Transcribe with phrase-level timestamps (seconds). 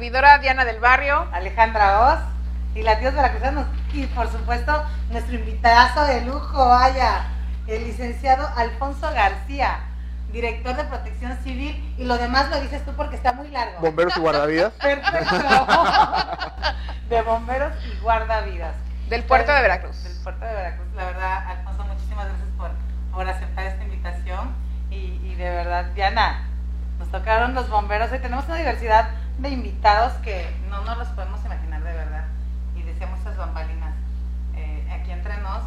[0.00, 1.28] servidora, Diana del Barrio.
[1.30, 2.20] Alejandra Oz
[2.74, 3.66] y Latidos Veracruzanos.
[3.92, 7.24] Y por supuesto, nuestro invitadazo de lujo, vaya,
[7.66, 9.80] el licenciado Alfonso García,
[10.32, 11.94] director de Protección Civil.
[11.98, 13.78] Y lo demás lo dices tú porque está muy largo.
[13.80, 14.72] Bomberos y guardavidas.
[14.80, 15.36] Perfecto.
[17.10, 18.74] de bomberos y guardavidas.
[19.10, 20.02] Del puerto de Veracruz.
[20.02, 20.86] Del puerto de Veracruz.
[20.96, 22.70] La verdad, Alfonso, muchísimas gracias por,
[23.12, 24.54] por aceptar esta invitación.
[24.88, 26.48] Y, y de verdad, Diana,
[26.98, 28.10] nos tocaron los bomberos.
[28.10, 32.24] Hoy tenemos una diversidad de invitados que no nos los podemos imaginar de verdad.
[32.76, 33.94] Y decíamos esas bambalinas.
[34.54, 35.62] Eh, aquí entre nos,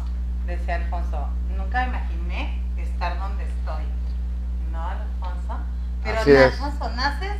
[0.46, 3.84] decía Alfonso, nunca me imaginé estar donde estoy.
[4.70, 5.58] ¿No, Alfonso?
[6.02, 6.60] Pero Así es.
[6.60, 7.32] Alfonso, naces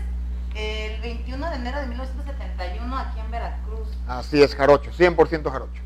[0.54, 3.88] el 21 de enero de 1971 aquí en Veracruz.
[4.08, 5.82] Así es, jarocho, 100% jarocho.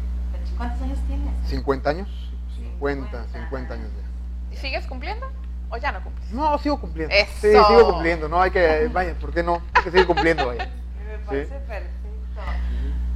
[0.56, 1.48] ¿Cuántos años tienes?
[1.48, 2.08] 50 años,
[2.56, 4.54] 50, 50 años ya.
[4.54, 5.30] ¿Y sigues cumpliendo
[5.70, 6.30] o ya no cumples?
[6.32, 7.14] No, sigo cumpliendo.
[7.14, 7.30] Eso.
[7.40, 9.62] Sí, sigo cumpliendo, no hay que, vaya, ¿por qué no?
[9.74, 10.68] Hay que seguir cumpliendo, vaya.
[11.08, 11.90] Me parece perfecto.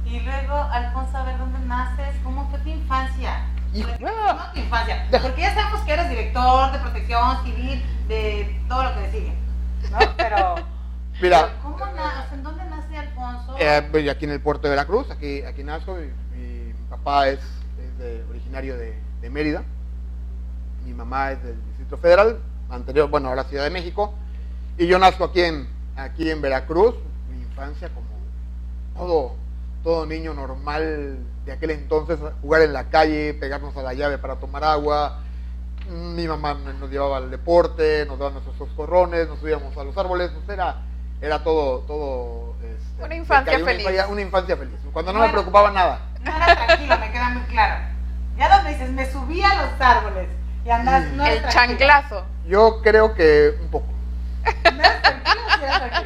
[0.05, 3.45] Y luego, Alfonso, a ver dónde naces, cómo fue tu infancia.
[3.73, 5.07] Hijo- ¿Cómo tu infancia?
[5.09, 9.33] Porque ya sabemos que eres director de protección civil, de todo lo que sigue.
[9.91, 9.97] ¿No?
[10.17, 10.55] Pero.
[11.21, 13.55] Mira, ¿Cómo na- o sea, ¿En dónde nace Alfonso?
[13.59, 16.07] eh, aquí en el puerto de Veracruz, aquí, aquí nazco, mi,
[16.37, 19.63] mi papá es, es de- originario de, de Mérida,
[20.85, 22.39] mi mamá es del Distrito Federal,
[22.69, 24.13] anterior, bueno, ahora Ciudad de México,
[24.77, 26.95] y yo nazco aquí en, aquí en Veracruz,
[27.29, 28.07] mi infancia como
[28.95, 29.35] todo,
[29.83, 34.35] todo niño normal de aquel entonces, jugar en la calle, pegarnos a la llave para
[34.37, 35.19] tomar agua,
[35.89, 40.31] mi mamá nos llevaba al deporte, nos daba nuestros coscorrones, nos subíamos a los árboles,
[40.31, 40.77] pues era,
[41.21, 43.81] era todo, todo este, Una infancia una feliz.
[43.81, 45.33] infancia- Una, infancia feliz, cuando no Bueno.
[45.33, 45.99] me preocupaba nada.
[46.21, 47.85] Era tranquilo, me queda muy claro.
[48.37, 50.29] Ya donde dices, me subí a los árboles
[50.65, 51.11] y andas.
[51.13, 52.23] No El chanclazo.
[52.47, 53.87] Yo creo que un poco.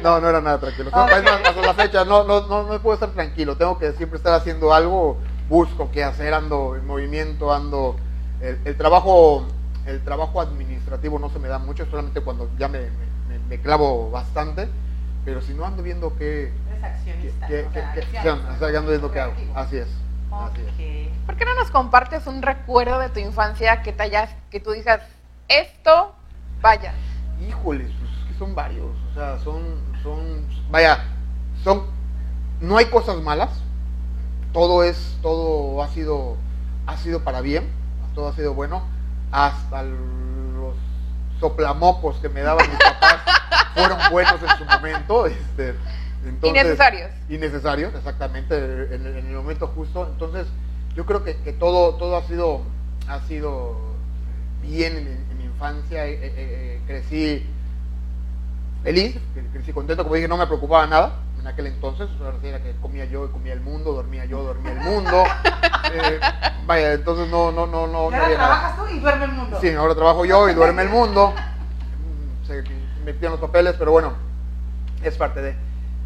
[0.02, 0.90] No, no era nada tranquilo.
[0.92, 1.10] Ok.
[1.10, 3.56] Es más, hasta la fecha no, no, no, no puedo estar tranquilo.
[3.56, 5.18] Tengo que siempre estar haciendo algo.
[5.48, 7.96] Busco qué hacer, ando en movimiento, ando.
[8.40, 9.46] El, el trabajo,
[9.86, 12.80] el trabajo administrativo no se me da mucho, solamente cuando ya me,
[13.28, 14.68] me- me clavo bastante.
[15.24, 17.46] Pero si no ando viendo qué, Eres qué, accionista.
[17.48, 18.40] qué- o qué- sea, qué- acción.
[18.54, 19.32] o sea, ando viendo qué hago.
[19.54, 19.88] Así es.
[21.26, 24.72] ¿Por qué no nos compartes un recuerdo de tu infancia que te hayas, que tú
[24.72, 25.00] digas,
[25.48, 26.14] esto,
[26.60, 26.94] vaya,
[27.46, 29.62] Híjoles, pues es que son varios, o sea, son,
[30.02, 31.04] son, vaya,
[31.62, 31.84] son,
[32.60, 33.50] no hay cosas malas,
[34.52, 36.36] todo es, todo ha sido,
[36.86, 37.70] ha sido para bien,
[38.14, 38.82] todo ha sido bueno,
[39.30, 40.74] hasta los
[41.38, 43.18] soplamocos que me daban mis papás
[43.74, 45.76] fueron buenos en su momento, este,
[46.26, 47.10] entonces, innecesarios.
[47.28, 50.06] innecesarios, exactamente, en, el- en el momento justo.
[50.10, 50.46] Entonces,
[50.94, 52.62] yo creo que, que todo, todo ha sido,
[53.08, 53.76] ha sido
[54.62, 56.06] bien en, mi- en mi infancia.
[56.06, 57.46] eh, eh, eh, crecí
[58.82, 62.08] feliz, cre- crecí contento, como dije, no me preocupaba nada en aquel entonces.
[62.22, 65.24] Ahora era que comía yo y comía el mundo, dormía yo, dormía el mundo.
[65.90, 66.20] Eh,
[66.66, 68.48] vaya, entonces no, no, no, no, Y no ahora había nada.
[68.58, 69.58] trabajas tú y duerme el mundo.
[69.58, 71.34] Sí, ahora trabajo yo y duerme el mundo.
[72.46, 72.62] Se
[73.06, 74.12] metían los papeles, pero bueno,
[75.02, 75.56] es parte de.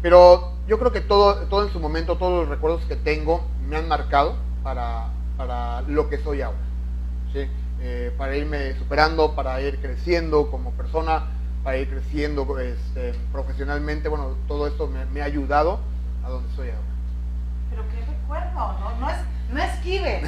[0.03, 3.77] Pero yo creo que todo, todo en su momento, todos los recuerdos que tengo me
[3.77, 6.59] han marcado para, para lo que soy ahora.
[7.31, 7.47] ¿sí?
[7.79, 11.27] Eh, para irme superando, para ir creciendo como persona,
[11.63, 14.09] para ir creciendo este, profesionalmente.
[14.09, 15.79] Bueno, todo esto me, ha ayudado
[16.25, 16.81] a donde soy ahora.
[17.69, 19.17] Pero qué recuerdo, no, no es,
[19.51, 20.21] no esquive.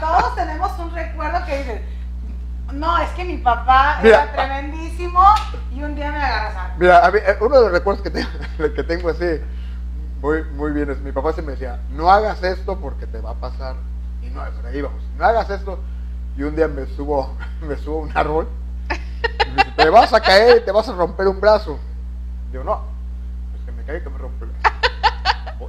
[0.00, 1.82] Todos tenemos un recuerdo que dices,
[2.72, 4.24] no, es que mi papá Mira.
[4.24, 5.22] era tremendísimo
[5.74, 6.74] y un día me agarras a...
[6.78, 8.28] Mira, a mí, eh, uno de los recuerdos que, tengo-
[8.74, 9.40] que tengo así,
[10.20, 13.30] muy, muy bien, es mi papá se me decía, no hagas esto porque te va
[13.30, 13.76] a pasar.
[14.22, 15.78] Y no, por ahí vamos, no hagas esto.
[16.36, 18.48] Y un día me subo, me subo a un árbol,
[18.90, 21.78] y me dice, te vas a caer y te vas a romper un brazo.
[22.52, 22.82] Digo, no,
[23.58, 24.67] es que me caí y que me rompe el brazo.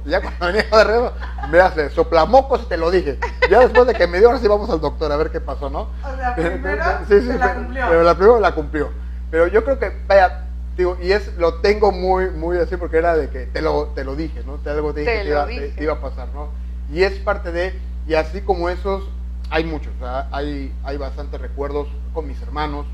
[0.04, 1.12] Ya cuando venía de arriba,
[1.50, 3.18] me hace soplamocos y te lo dije.
[3.50, 5.68] Ya después de que me dio, ahora sí vamos al doctor a ver qué pasó,
[5.70, 5.88] ¿no?
[6.04, 7.86] O sea, primero Sí, sí, se la pero- cumplió.
[7.88, 8.90] Pero la primera la cumplió.
[9.30, 10.44] Pero yo creo que, vaya,
[10.76, 14.04] digo, y es, lo tengo muy, muy así porque era de que te lo, te
[14.04, 14.54] lo dije, ¿no?
[14.56, 15.60] Te algo te dije Te que te iba, dije.
[15.60, 16.48] te- te iba a pasar, ¿no?
[16.92, 19.04] Y es parte de, y así como esos,
[19.50, 22.86] hay muchos, o sea, hay, hay bastantes recuerdos con mis hermanos.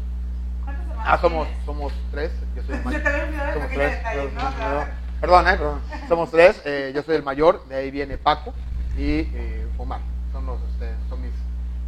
[0.65, 4.41] ¿Cuántos hermanos Ah, somos, somos tres, yo soy el Somos tres, detalle, ¿no?
[4.57, 4.85] Claro.
[5.21, 5.81] Perdón, eh, perdón.
[6.09, 8.53] Somos tres, eh, yo soy el mayor, de ahí viene Paco
[8.97, 10.01] y eh, Omar.
[10.33, 11.33] Son, los, este, son mis,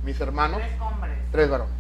[0.04, 1.19] mis hermanos, Tres hombres.
[1.32, 1.75] tres varones,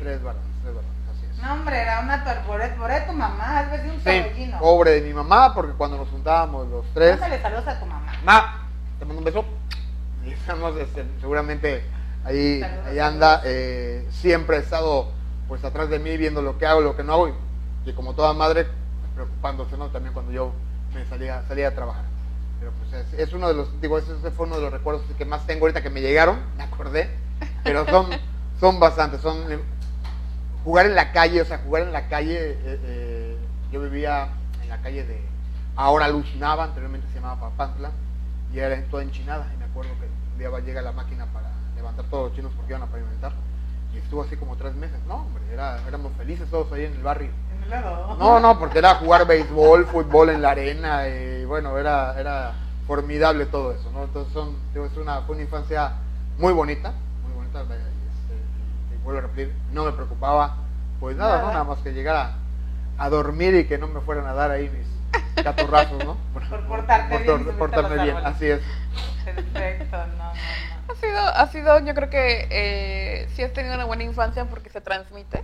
[0.00, 1.38] tres varones, tres varones, así es.
[1.42, 2.76] No, hombre, era una torporeta.
[2.76, 6.68] Por tu mamá, has de un Sí, pobre de mi mamá, porque cuando nos juntábamos
[6.68, 8.12] los tres, Mándale saludos a tu mamá.
[8.24, 8.68] ma,
[8.98, 9.44] te mando un beso.
[10.22, 11.82] Y estamos, este, seguramente
[12.26, 13.40] ahí, Saludos, ahí anda.
[13.46, 15.10] eh, siempre ha estado
[15.48, 18.12] pues atrás de mí viendo lo que hago, lo que no hago, y, y como
[18.14, 18.66] toda madre,
[19.14, 19.88] preocupándose, ¿no?
[19.88, 20.52] También cuando yo
[20.94, 22.04] me salía, salía a trabajar.
[22.58, 25.24] Pero pues es, es uno de los, digo, ese fue uno de los recuerdos que
[25.24, 27.10] más tengo ahorita que me llegaron, me acordé,
[27.64, 28.08] pero son,
[28.58, 29.58] son bastantes, son eh,
[30.64, 33.36] jugar en la calle, o sea, jugar en la calle, eh, eh,
[33.72, 34.28] yo vivía
[34.62, 35.22] en la calle de,
[35.76, 37.92] ahora Lucinaba, anteriormente se llamaba Papantla,
[38.52, 42.04] y era toda enchinada, y me acuerdo que un día llega la máquina para levantar
[42.06, 43.32] todos los chinos porque iban a pavimentar,
[43.94, 47.02] y estuvo así como tres meses, no, hombre, era, éramos felices todos ahí en el
[47.02, 47.30] barrio.
[48.18, 52.52] No, no, porque era jugar béisbol, fútbol en la arena, y bueno, era, era
[52.86, 54.04] formidable todo eso, ¿no?
[54.04, 55.92] Entonces son, digo, es una, fue una infancia
[56.38, 56.92] muy bonita,
[57.24, 57.74] muy bonita, este,
[58.94, 60.56] y- vuelvo a repetir, no me preocupaba,
[60.98, 61.40] pues nada, ¿no?
[61.42, 61.52] Nada.
[61.52, 62.34] Nada más que llegar a,
[63.04, 66.16] a dormir y que no me fueran a dar ahí mis catorrazos, ¿no?
[66.50, 68.60] Por portarte por, bien y por portarme bien, así es.
[69.24, 70.34] Perfecto, no, no, no.
[70.90, 74.68] Ha sido, ha sido, yo creo que eh, sí has tenido una buena infancia porque
[74.68, 75.42] se transmite.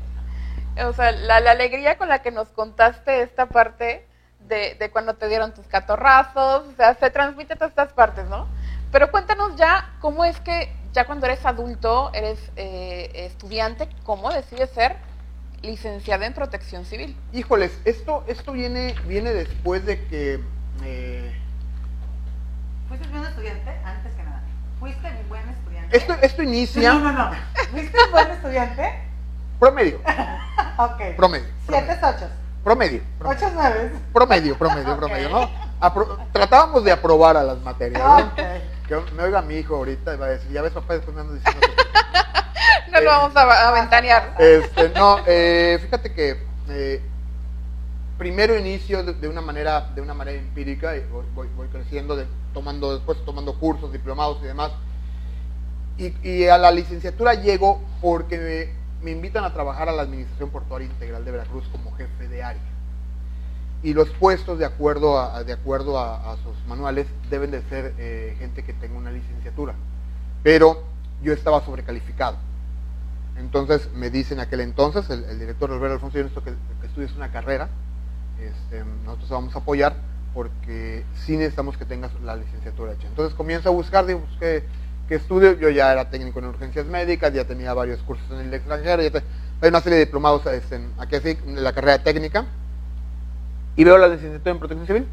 [0.84, 4.06] O sea, la, la alegría con la que nos contaste esta parte
[4.40, 8.26] de, de cuando te dieron tus catorrazos, o sea, se transmite a todas estas partes,
[8.26, 8.46] ¿no?
[8.92, 14.70] Pero cuéntanos ya cómo es que ya cuando eres adulto, eres eh, estudiante, ¿cómo decides
[14.70, 14.96] ser
[15.62, 17.16] licenciada en protección civil?
[17.32, 20.40] Híjoles, esto, esto viene, viene después de que
[20.84, 21.36] eh,
[22.88, 23.70] ¿Fuiste buen estudiante?
[23.84, 24.42] Antes que nada.
[24.78, 25.96] ¿Fuiste un buen estudiante?
[25.96, 27.30] esto, esto inicia No, no, no.
[27.72, 29.05] ¿Fuiste un buen estudiante?
[29.58, 30.00] Promedio,
[30.78, 31.16] Ok.
[31.16, 32.28] promedio, Siete, ocho.
[32.64, 33.00] promedio.
[33.24, 33.92] Ocho, nueve.
[34.12, 35.50] Promedio, promedio, promedio, ¿no?
[35.80, 38.16] Apro- tratábamos de aprobar a las materias, ¿no?
[38.18, 38.36] Ok.
[38.88, 41.22] Que me oiga mi hijo ahorita y va a decir, ya ves papá, después me
[41.22, 41.76] ando diciendo que...
[42.92, 44.34] No lo Eh, vamos a, a ventanear.
[44.38, 47.02] Este, no, eh, fíjate que eh,
[48.16, 52.16] primero inicio de, de una manera, de una manera empírica, y voy, voy- voy creciendo,
[52.16, 54.70] de- tomando, después tomando cursos, diplomados y demás.
[55.98, 60.86] Y, y a la licenciatura llego porque me, invitan a trabajar a la Administración Portuaria
[60.86, 62.62] Integral de Veracruz como jefe de área.
[63.82, 68.34] Y los puestos, de acuerdo a, de acuerdo a, sus manuales, deben de ser eh,
[68.38, 69.74] gente que tenga una licenciatura.
[70.42, 70.82] Pero
[71.22, 72.38] yo estaba sobrecalificado.
[73.36, 77.12] Entonces me dice en aquel entonces, el, director Alberto Alfonso, yo necesito que, que estudies
[77.14, 77.68] una carrera,
[78.40, 79.96] este, nosotros vamos a apoyar
[80.34, 83.08] porque sí necesitamos que tengas la licenciatura hecha.
[83.08, 84.62] Entonces comienzo a buscar, digo, pues,
[85.06, 85.52] ¿qué, qué estudio?
[85.58, 89.10] Yo ya era técnico en urgencias médicas, ya tenía varios cursos en el extranjero, ya
[89.10, 89.22] te-
[89.62, 92.44] hay una serie de diplomados este, en- aquí así, en la carrera técnica,
[93.76, 95.06] y veo la licenciatura en protección civil,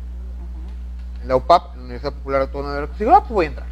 [1.21, 3.45] en la UPAP, en la Universidad Popular Autónoma de Veracruz, y digo, ah, pues voy
[3.45, 3.67] a entrar.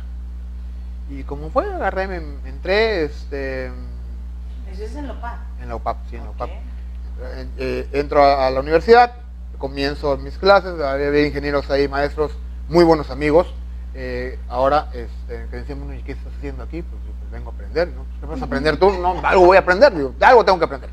[1.09, 3.65] Y como fue, agarré, me, me entré, este,
[4.71, 5.39] Eso es en Lopa.
[5.61, 6.29] en la UPAP, sí, en la.
[6.29, 6.49] UPAP.
[6.49, 9.11] Eh, eh, entro a, a la universidad,
[9.57, 12.31] comienzo mis clases, había ingenieros ahí, maestros,
[12.69, 13.53] muy buenos amigos.
[13.93, 16.81] Eh, ahora, este, que ¿y qué estás haciendo aquí?
[16.81, 18.05] Pues, yo, pues, vengo a aprender, ¿no?
[18.19, 18.89] ¿Qué vas a aprender tú?
[18.91, 20.89] No, algo voy a aprender, digo, algo tengo que aprender.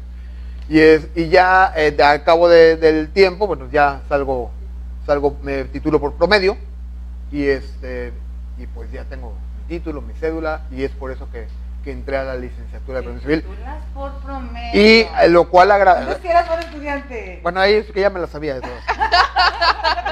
[0.69, 4.51] Y, es, y ya eh, al cabo de- del tiempo, bueno, ya salgo,
[5.07, 6.57] salgo, me titulo por promedio
[7.33, 8.13] y este
[8.59, 11.47] y pues ya tengo mi título, mi cédula y es por eso que,
[11.89, 13.57] que entré a la licenciatura de protección civil.
[13.95, 14.71] Por promedio.
[14.79, 16.21] Y eh, lo cual Entonces, agradece.
[16.21, 17.41] que eras buen estudiante.
[17.43, 18.61] Bueno, ahí es que ya me la sabía de.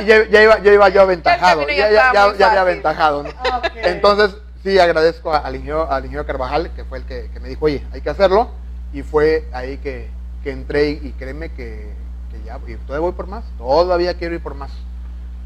[0.01, 3.25] Y ya, ya iba, ya iba yo aventajado, ya, ya ya, había aventajado.
[3.25, 3.29] ¿no?
[3.29, 3.67] Ok.
[3.77, 7.49] Entonces, sí agradezco a- al ingeniero, al ingeniero Carvajal, que fue el que, que me
[7.51, 8.51] dijo, oye, hay que hacerlo.
[8.95, 10.09] Y fue ahí que,
[10.43, 11.93] que entré y, y créeme que,
[12.31, 14.71] que ya, y todavía voy por más, todavía quiero ir por más.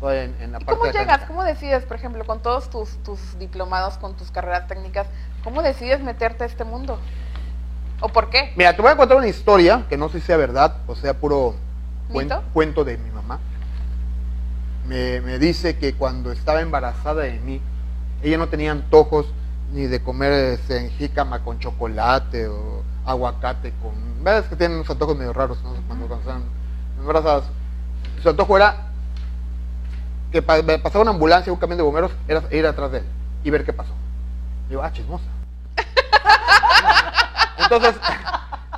[0.03, 1.21] En, en la ¿Y parte cómo llegas?
[1.27, 5.07] ¿Cómo decides, por ejemplo, con todos tus, tus diplomados, con tus carreras técnicas,
[5.45, 6.99] cómo decides meterte a este mundo?
[8.01, 8.53] ¿O por qué?
[8.57, 11.15] Mira, te voy a contar una historia que no sé si sea verdad o sea
[11.15, 11.55] puro
[12.11, 13.39] cuen- cuento de mi mamá.
[14.87, 17.61] Me, me dice que cuando estaba embarazada de mí,
[18.23, 19.27] ella no tenía antojos
[19.73, 23.93] ni de comer este, jícama con chocolate o aguacate con...
[24.25, 25.75] ¿Ves que tienen unos antojos medio raros ¿no?
[25.87, 26.43] cuando, cuando están
[26.99, 27.45] embarazadas?
[28.23, 28.89] Su antojo era
[30.33, 33.05] que pa- pasaba una ambulancia, un camión de bomberos, era ir atrás de él
[33.45, 33.93] y ver qué pasó.
[34.71, 35.25] Digo, ah, chismosa.
[37.59, 37.95] Entonces,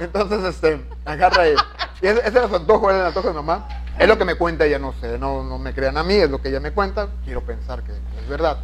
[0.01, 1.55] entonces este, agarra y,
[2.03, 3.69] y ese, ese era su antojo, era el antojo de mamá.
[3.99, 6.31] Es lo que me cuenta ella, no sé, no, no me crean a mí, es
[6.31, 8.59] lo que ella me cuenta, quiero pensar que es verdad.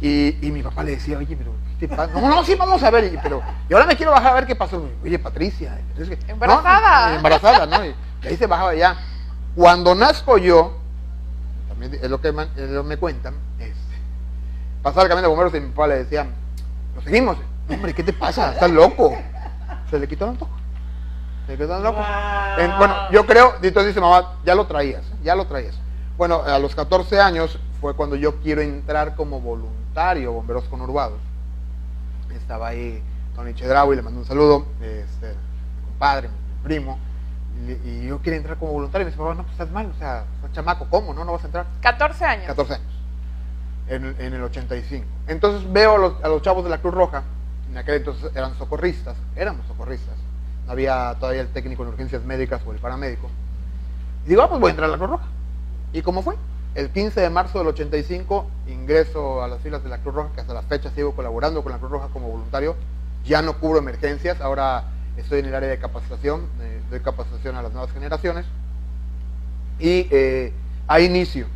[0.00, 2.12] Y, y mi papá le decía, oye, pero ¿qué te pasa?
[2.12, 4.46] No, no, sí, vamos a ver, y, pero, y ahora me quiero bajar a ver
[4.46, 4.82] qué pasó.
[5.04, 7.10] Oye, Patricia, es Embarazada.
[7.10, 7.84] no, embarazada, ¿no?
[7.84, 8.96] Y, y ahí se bajaba ya.
[9.54, 10.78] Cuando nazco yo,
[11.68, 13.83] también es lo que me, es lo que me cuentan, este,
[14.84, 16.26] pasaba el camión de bomberos y mi papá le decía,
[16.94, 17.36] lo seguimos.
[17.68, 18.52] Hombre, ¿qué te pasa?
[18.52, 19.12] ¿Estás loco?
[19.90, 20.52] Se le quitó el antojo.
[21.46, 21.96] Se le quitó el antojo.
[22.06, 22.64] Wow.
[22.64, 25.74] En- bueno, yo creo, entonces dice mamá, ya lo traías, ya lo traías.
[26.16, 31.18] Bueno, a los 14 años fue cuando yo quiero entrar como voluntario a Bomberos Conurbados.
[32.34, 33.02] Estaba ahí
[33.34, 35.34] Tony Chedraui, le mando un saludo, este,
[35.86, 36.98] compadre, mi primo,
[37.66, 39.02] y, y yo quería entrar como voluntario.
[39.02, 41.14] Y me dice, papá, no, pues estás mal, o sea, estás chamaco, ¿cómo?
[41.14, 41.66] No, no vas a entrar.
[41.80, 42.46] 14 años.
[42.46, 42.86] 14 años,
[43.88, 45.04] en, el- en el 85.
[45.28, 47.22] Entonces veo a los, a los chavos de la Cruz Roja,
[47.70, 50.14] en aquel entonces eran socorristas, éramos socorristas,
[50.66, 53.28] no había todavía el técnico en urgencias médicas o el paramédico.
[54.26, 55.26] Digo, ah, pues voy a entrar a la Cruz Roja.
[55.92, 56.34] ¿Y cómo fue?
[56.74, 60.40] El 15 de marzo del 85 ingreso a las filas de la Cruz Roja, que
[60.40, 62.74] hasta la fecha sigo colaborando con la Cruz Roja como voluntario.
[63.24, 64.84] Ya no cubro emergencias, ahora
[65.16, 68.44] estoy en el área de capacitación, eh, doy capacitación a las nuevas generaciones.
[69.78, 70.52] Y eh,
[70.86, 71.46] ahí inicio,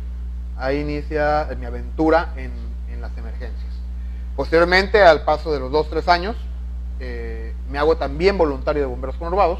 [0.59, 2.51] ahí inicia mi aventura en,
[2.91, 3.69] en las emergencias.
[4.35, 6.35] Posteriormente, al paso de los 2-3 años,
[6.99, 9.59] eh, me hago también voluntario de bomberos conurbados.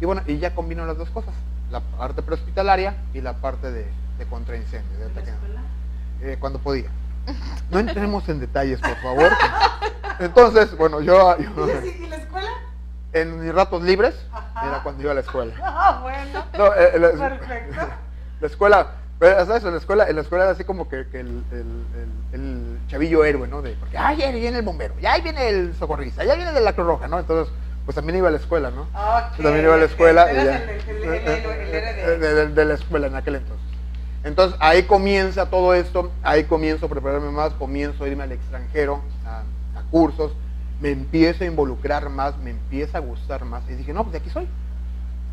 [0.00, 1.34] Y bueno, y ya combino las dos cosas,
[1.70, 3.86] la parte prehospitalaria y la parte de,
[4.18, 5.30] de contraincendio, de ¿En la ataque.
[5.30, 5.60] escuela?
[6.22, 6.88] Eh, cuando podía.
[7.70, 9.30] No entremos en detalles, por favor.
[10.20, 12.48] Entonces, bueno, yo, yo- ¿Y la escuela?
[13.12, 14.66] en mis ratos libres Ajá.
[14.68, 15.54] era cuando iba a la escuela.
[15.62, 16.44] Ah, bueno.
[16.56, 17.86] No, eh, la, Perfecto.
[18.40, 18.86] la escuela,
[19.18, 19.64] pero, ¿sabes?
[19.64, 21.86] En la escuela, en la escuela era así como que, que el, el-
[22.32, 23.62] el- el chavillo héroe, ¿no?
[23.62, 26.60] De, porque, ay, ahí viene el bombero, ya ahí viene el socorrista, ya viene de
[26.60, 27.18] la Cruz Roja, ¿no?
[27.18, 27.52] Entonces,
[27.84, 28.82] pues también iba a la escuela, ¿no?
[28.82, 30.32] Ok, Yo también iba a la escuela.
[30.32, 33.36] y ya- el- el- el- el- el- el de- de, de- la escuela en aquel
[33.36, 33.64] entonces.
[34.24, 39.00] Entonces ahí comienza todo esto, ahí comienzo a prepararme más, comienzo a irme al extranjero,
[39.24, 39.38] a,
[39.78, 40.32] a cursos,
[40.80, 43.62] me empiezo a involucrar más, me empieza a gustar más.
[43.68, 44.46] Y dije, no, pues de aquí soy.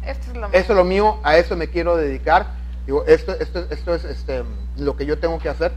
[0.06, 2.48] Esto es lo Eso es lo mío, a eso me quiero dedicar.
[2.86, 4.44] Digo, esto, esto, esto es este,
[4.78, 5.72] lo que yo tengo que hacer.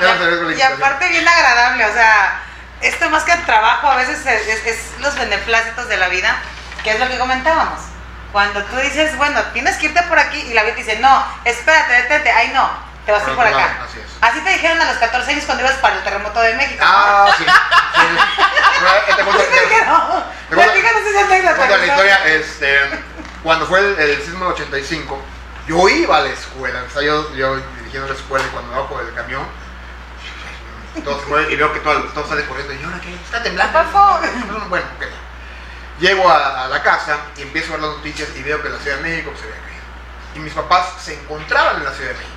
[0.00, 2.40] Les agradezco la Y aparte bien agradable, o sea,
[2.80, 6.36] esto más que trabajo a veces es, es- es los beneplácitos de la vida,
[6.84, 7.80] que es lo que comentábamos.
[8.30, 11.92] Cuando tú dices, bueno, tienes que irte por aquí y la vida dice, no, espérate,
[11.92, 12.70] detente, ay no,
[13.06, 13.56] te vas a ir Por por acá.
[13.56, 14.06] lado, así es.
[14.20, 16.84] Así te dijeron a los 14 años cuando ibas para el terremoto de México.
[16.86, 17.44] Ah, sí.
[22.26, 22.78] este,
[23.42, 25.22] cuando fue el, el sismo del 85,
[25.66, 28.98] yo iba a la escuela, o sea, yo, yo dirigiendo la escuela y cuando bajo
[28.98, 29.46] del camión,
[30.94, 33.14] y veo que todo, todo sale corriendo y yo, ¿ahora qué?
[33.14, 33.72] Está temblando.
[33.80, 34.20] ¿Qué pasó?
[34.68, 35.04] Bueno, ok.
[36.00, 38.78] Llego a, a la casa y empiezo a ver las noticias y veo que la
[38.78, 39.82] Ciudad de México se había caído.
[40.34, 42.36] Y mis papás se encontraban en la Ciudad de México.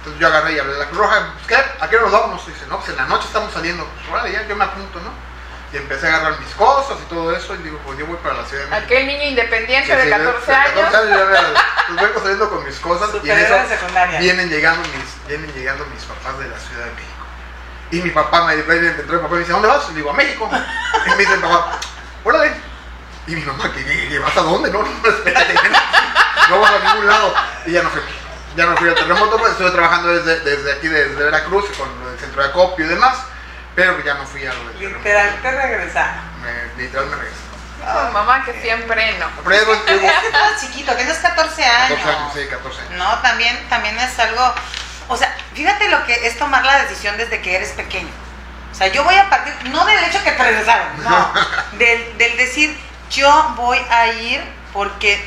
[0.00, 1.84] Entonces yo agarré y hablé a la Cruz Roja, pues, ¿qué?
[1.84, 2.42] ¿A qué nos vamos?
[2.48, 3.86] Y dice, no, pues en la noche estamos saliendo.
[4.08, 5.12] Pues, ya, yo me apunto, ¿no?
[5.72, 8.36] Y empecé a agarrar mis cosas y todo eso y digo, pues yo voy para
[8.36, 8.86] la Ciudad de México.
[8.86, 10.72] Aquel niño independiente de sí, 14 años.
[10.74, 11.54] 14 años ya veo,
[11.86, 13.54] pues vengo saliendo con mis cosas y en eso
[14.18, 17.24] vienen llegando mis, vienen llegando mis papás de la Ciudad de México.
[17.92, 19.84] Y mi papá me entró mi papá y me dice, ¿a dónde vas?
[19.84, 20.50] Y le digo, a México.
[21.06, 21.78] Y me dice mi papá,
[22.24, 22.52] órale.
[23.26, 24.70] Y mi mamá, ¿qué, qué, qué, vas a dónde?
[24.70, 25.54] No, no, espérate.
[26.48, 27.34] No vas a ningún lado.
[27.66, 28.00] Y ya no fui.
[28.56, 32.18] Ya no fui al terremoto, pues estuve trabajando desde, desde aquí, desde Veracruz, con del
[32.18, 33.18] centro de acopio y demás.
[33.74, 34.98] Pero que ya no fui a lo del terremoto.
[34.98, 36.42] Literal, te regresaron.
[36.42, 37.50] Me, literal me regresé.
[37.80, 39.26] Con mamá que siempre no.
[39.44, 41.98] Pero Es que estás chiquito, tienes 14 años.
[41.98, 42.92] 14 años, sí, 14 años.
[42.92, 44.54] No, también, también es algo.
[45.08, 48.10] O sea, fíjate lo que es tomar la decisión desde que eres pequeño.
[48.70, 51.32] O sea, yo voy a partir, no del hecho que te regresaron, no,
[51.72, 52.78] del, del decir,
[53.10, 54.42] yo voy a ir
[54.72, 55.22] porque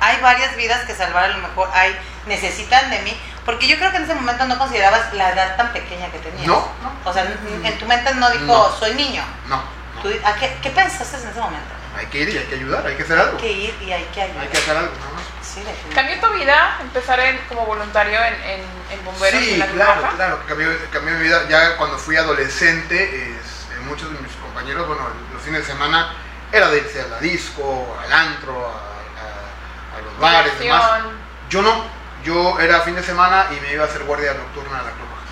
[0.00, 3.90] hay varias vidas que salvar, a lo mejor hay, necesitan de mí, porque yo creo
[3.90, 6.46] que en ese momento no considerabas la edad tan pequeña que tenías.
[6.46, 6.92] No, no.
[7.10, 7.24] O sea,
[7.64, 8.70] en, tu mente no dijo, No.
[8.78, 9.22] soy niño.
[9.48, 9.56] No,
[9.96, 10.02] no.
[10.02, 11.74] Tú, ¿a qué, ¿Qué pensaste en ese momento?
[11.96, 13.36] Hay que ir y hay que ayudar, hay que hacer algo.
[13.36, 14.42] Hay que ir y hay que ayudar.
[14.42, 15.22] Hay que hacer algo, nada más.
[15.46, 15.62] Sí.
[15.94, 18.60] ¿Cambió tu vida empezar en- como voluntario en, en,
[18.90, 20.16] en bomberos Sí, en la claro, Roja?
[20.16, 21.46] claro, cambió, cambió mi vida.
[21.50, 25.02] Ya cuando fui adolescente, es, eh, muchos de mis compañeros, bueno,
[25.34, 26.14] los fines de semana
[26.50, 31.02] era de irse a la disco, al antro, a, a- a los bares, demás.
[31.50, 31.84] Yo no,
[32.24, 35.08] yo era fin de semana y me iba a hacer guardia nocturna a la Cruz
[35.08, 35.22] Roja.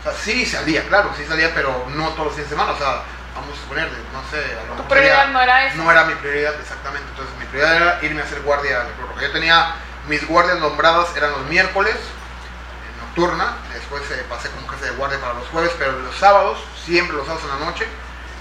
[0.00, 2.72] O sea, sí salía, claro, sí salía, pero no todos los fines de semana.
[2.72, 3.02] O sea,
[3.34, 5.76] vamos a suponer, no sé, a lo Tu mejor prioridad no era eso.
[5.76, 7.08] no era mi prioridad, exactamente.
[7.10, 9.22] Entonces, mi prioridad era irme a hacer guardia a la Cruz Roja.
[9.22, 9.74] Yo tenía
[10.08, 13.56] mis guardias nombradas, eran los miércoles, eh, nocturna.
[13.74, 17.26] Después eh, pasé como jefe de guardia para los jueves, pero los sábados, siempre los
[17.26, 17.86] sábados en la noche,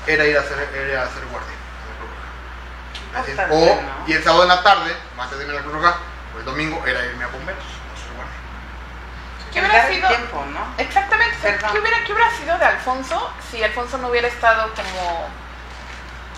[0.08, 3.50] era ir a hacer, era hacer guardia a la Cruz Roja.
[3.50, 5.98] Así O, y el sábado en la tarde, antes de irme a la Cruz Roja,
[6.38, 7.64] o el domingo, era irme a bomberos.
[10.78, 11.36] Exactamente.
[11.42, 15.30] ¿Qué hubiera, ¿Qué hubiera sido de Alfonso si Alfonso no hubiera estado como,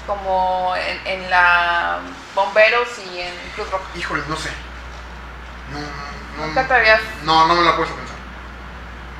[0.08, 2.00] como en, en la
[2.34, 3.84] bomberos y en Cruz Roja?
[3.96, 4.50] Híjole, no sé.
[5.72, 7.01] No, no, Nunca te habías...
[7.24, 8.15] No, no me lo he puesto a pensar.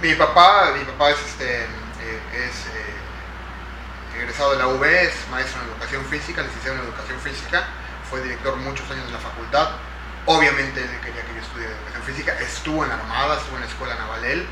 [0.02, 5.62] Mi papá, mi papá es este eh, es eh, egresado de la UB, es maestro
[5.62, 7.66] en educación física, licenciado en educación física,
[8.10, 9.70] fue director muchos años de la facultad.
[10.30, 13.68] Obviamente él quería que yo estudie educación física, estuvo en la Armada, estuvo en la
[13.68, 14.46] escuela naval él,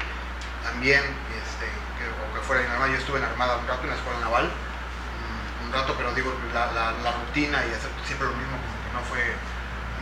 [0.63, 1.01] también,
[1.37, 1.69] este,
[2.01, 3.89] que, o que fuera en la Armada, yo estuve en la Armada un rato, en
[3.89, 8.25] la escuela naval, mm, un rato, pero digo, la, la- la rutina y hacer siempre
[8.27, 9.21] lo mismo, como que no fue,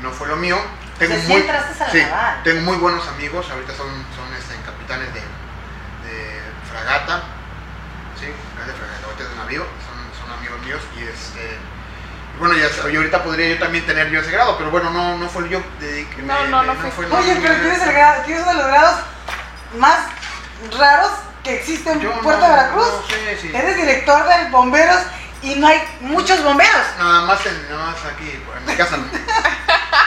[0.01, 0.55] no fue lo mío.
[0.97, 1.41] Tengo muy,
[1.91, 1.99] sí,
[2.45, 5.19] tengo muy buenos amigos, ahorita son, son este, capitanes de,
[6.07, 6.39] de
[6.71, 7.19] fragata,
[8.17, 11.59] sí, de fragata, de navío, son, son amigos míos y este...
[12.39, 15.17] Bueno, ya sé, y ahorita podría yo también tener yo ese grado, pero bueno, no,
[15.17, 15.61] no fue yo.
[15.79, 18.57] de- que No, me- no, no fue- Oye, pero tienes, el grado, tienes uno de
[18.57, 18.99] los grados
[19.77, 19.99] más
[20.77, 21.11] raros
[21.43, 22.87] que existe en Yo Puerto no- Veracruz.
[22.87, 23.51] no sí.
[23.53, 24.99] Eres director de bomberos
[25.43, 26.81] y no hay muchos bomberos.
[26.97, 29.03] Nada más, en, nada más aquí, en mi casa no.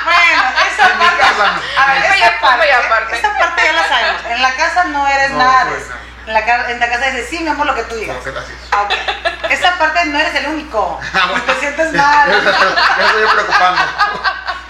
[0.04, 1.20] Bueno, esa En mi parte.
[1.20, 1.82] casa no.
[1.82, 3.18] A ver, Eso ya esa es punto parte, y aparte.
[3.18, 4.22] esa parte ya la sabemos.
[4.26, 5.66] En la casa no eres No, nada.
[5.68, 5.94] pues, no.
[6.28, 8.16] En la, en la casa dices, sí, mi amor, lo que tú digas.
[8.18, 8.58] No, ¿qué tal si es?
[8.70, 9.50] Ah, ok.
[9.50, 11.00] Esa parte no eres el único.
[11.14, 11.44] Ah, bueno.
[11.44, 12.30] Te sientes mal.
[12.30, 13.82] estoy preocupando.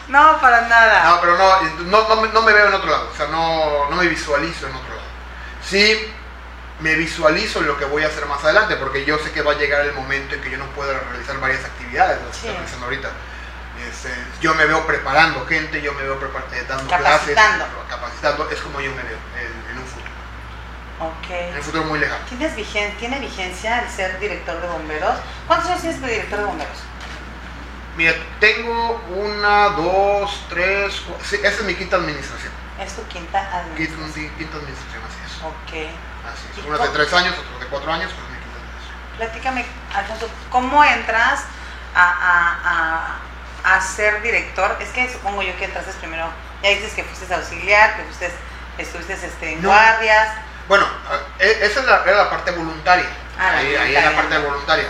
[0.09, 1.05] No, para nada.
[1.05, 3.91] No, pero no, no, no, me- no me veo en otro lado, o sea, no,
[3.91, 5.07] no me visualizo en otro lado.
[5.63, 6.15] Sí
[6.81, 9.53] me visualizo en lo que voy a hacer más adelante, porque yo sé que va
[9.53, 12.39] a llegar el momento en que yo no pueda realizar varias actividades, las que Sí.
[12.47, 13.11] estoy realizando ahorita.
[13.91, 14.09] Este,
[14.41, 17.65] yo me veo preparando gente, yo me veo eh, dando Capacitando.
[17.67, 19.88] clases, capacitando, es como yo me veo en, en un
[20.99, 21.63] futuro, en un Ok.
[21.65, 22.25] futuro muy lejano.
[22.29, 25.15] ¿Tienes vigen- ¿Tiene vigencia el ser director de bomberos?
[25.47, 26.79] ¿Cuántos años tienes de director de bomberos?
[27.97, 32.53] Mira, tengo una, dos, tres, cuatro, sí, esa es mi quinta administración.
[32.81, 34.31] Es tu quinta Quinta, administración.
[34.39, 35.43] quinta administración, así es.
[35.43, 35.91] Ok.
[36.33, 36.65] Así es.
[36.65, 39.17] ¿Y Unas de tres años, otras de cuatro años, pues mi quinta administración.
[39.17, 39.65] Platícame,
[39.97, 41.41] Alfonso, ¿cómo entras
[41.97, 43.19] a, a-
[43.65, 44.77] a- a ser director?
[44.81, 46.29] Es que supongo yo que entraste primero,
[46.63, 48.31] ya dices que fuiste auxiliar, que fuiste,
[48.79, 49.71] estuviste este, en No.
[49.71, 50.29] guardias.
[50.69, 50.87] Bueno,
[51.39, 53.07] e- esa es la- era la parte voluntaria.
[53.39, 54.87] Ah, ahí, ahí es la parte voluntaria.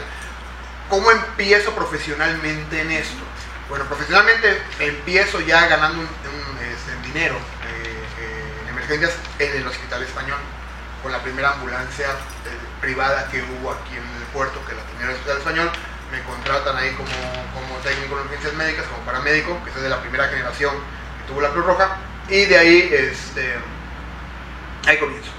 [0.89, 3.23] ¿Cómo empiezo profesionalmente en esto?
[3.69, 9.67] Bueno, profesionalmente empiezo ya ganando un, un, este, dinero eh, eh, en emergencias en el
[9.67, 10.39] Hospital Español,
[11.03, 15.07] con la primera ambulancia eh, privada que hubo aquí en el puerto, que la tenía
[15.07, 15.71] el Hospital Español.
[16.11, 17.11] Me contratan ahí como,
[17.53, 21.43] como técnico en urgencias médicas, como paramédico, que es de la primera generación que tuvo
[21.43, 21.99] la Cruz Roja.
[22.31, 23.55] Y de ahí, este,
[24.87, 25.31] ahí comienzo.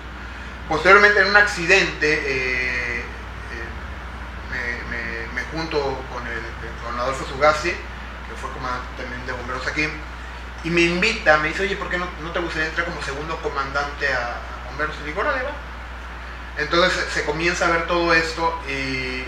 [0.70, 3.00] Posteriormente, en un accidente, eh,
[4.54, 5.80] eh, me, junto
[6.14, 6.42] con, el,
[6.86, 9.90] con Adolfo Sugasti, que fue comandante también de bomberos aquí,
[10.64, 14.14] y me invita, me dice, oye, ¿por qué no, te gustaría entrar como segundo comandante
[14.14, 14.96] a, bomberos?
[15.02, 15.54] Y digo, órale, va.
[16.60, 19.24] Entonces se, comienza a ver todo esto y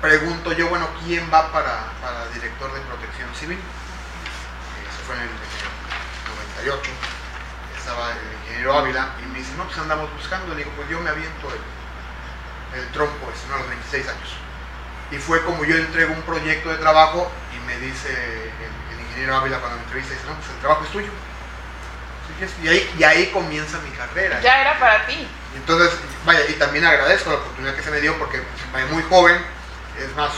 [0.00, 3.58] pregunto yo, bueno, ¿quién va para, para director de protección civil?
[4.88, 6.90] Eso fue el, en el 98
[7.88, 10.52] estaba el ingeniero Ávila y me dice, no, pues andamos buscando.
[10.54, 13.54] Le digo, pues yo me aviento el, el trompo, ese, ¿no?
[13.54, 14.30] a los 26 años.
[15.10, 19.36] Y fue como yo entrego un proyecto de trabajo y me dice el, el ingeniero
[19.36, 21.10] Ávila cuando me entrevista, dice, no, pues el trabajo es tuyo.
[22.42, 24.38] Es- Y ahí, y ahí comienza mi carrera.
[24.40, 25.26] Ya era para ti.
[25.56, 25.90] Entonces,
[26.26, 29.42] vaya, y también agradezco la oportunidad que se me dio porque vaya, muy joven,
[29.98, 30.30] es más,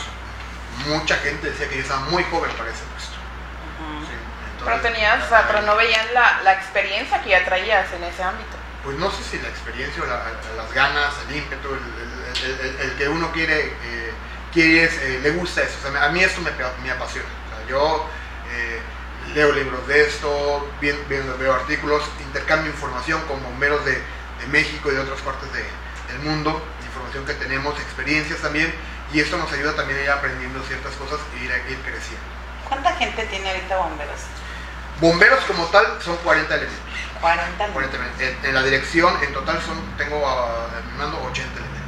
[0.87, 3.11] mucha gente decía que yo estaba muy joven para ese puesto.
[4.07, 4.15] Sí,
[4.65, 8.23] Pero tenías, o sea, pero no veían la, la experiencia que ya traías en ese
[8.23, 8.57] ámbito.
[8.83, 10.23] pues no sé si la experiencia o la-
[10.57, 14.11] las ganas, el ímpetu, el, el- el- el que uno quiere, eh,
[14.51, 15.75] quiere eh, le gusta eso.
[15.87, 16.49] O sea, a mí esto me,
[16.83, 17.27] me apasiona.
[17.45, 18.09] O sea, yo
[18.51, 18.81] eh,
[19.35, 24.91] leo libros de esto, bien, bien- veo artículos, intercambio información con bomberos de, de México
[24.91, 25.69] y de otras partes de-
[26.13, 28.73] del mundo, información que tenemos, experiencias también,
[29.13, 32.25] y esto nos ayuda también a ir aprendiendo ciertas cosas e ir, ir creciendo.
[32.67, 34.21] ¿Cuánta gente tiene ahorita bomberos?
[35.01, 36.79] Bomberos como tal son 40 elementos.
[37.19, 38.21] 40, 40 elementos.
[38.21, 40.17] En, en la dirección en total son, tengo
[40.91, 41.81] me mando 80 elementos.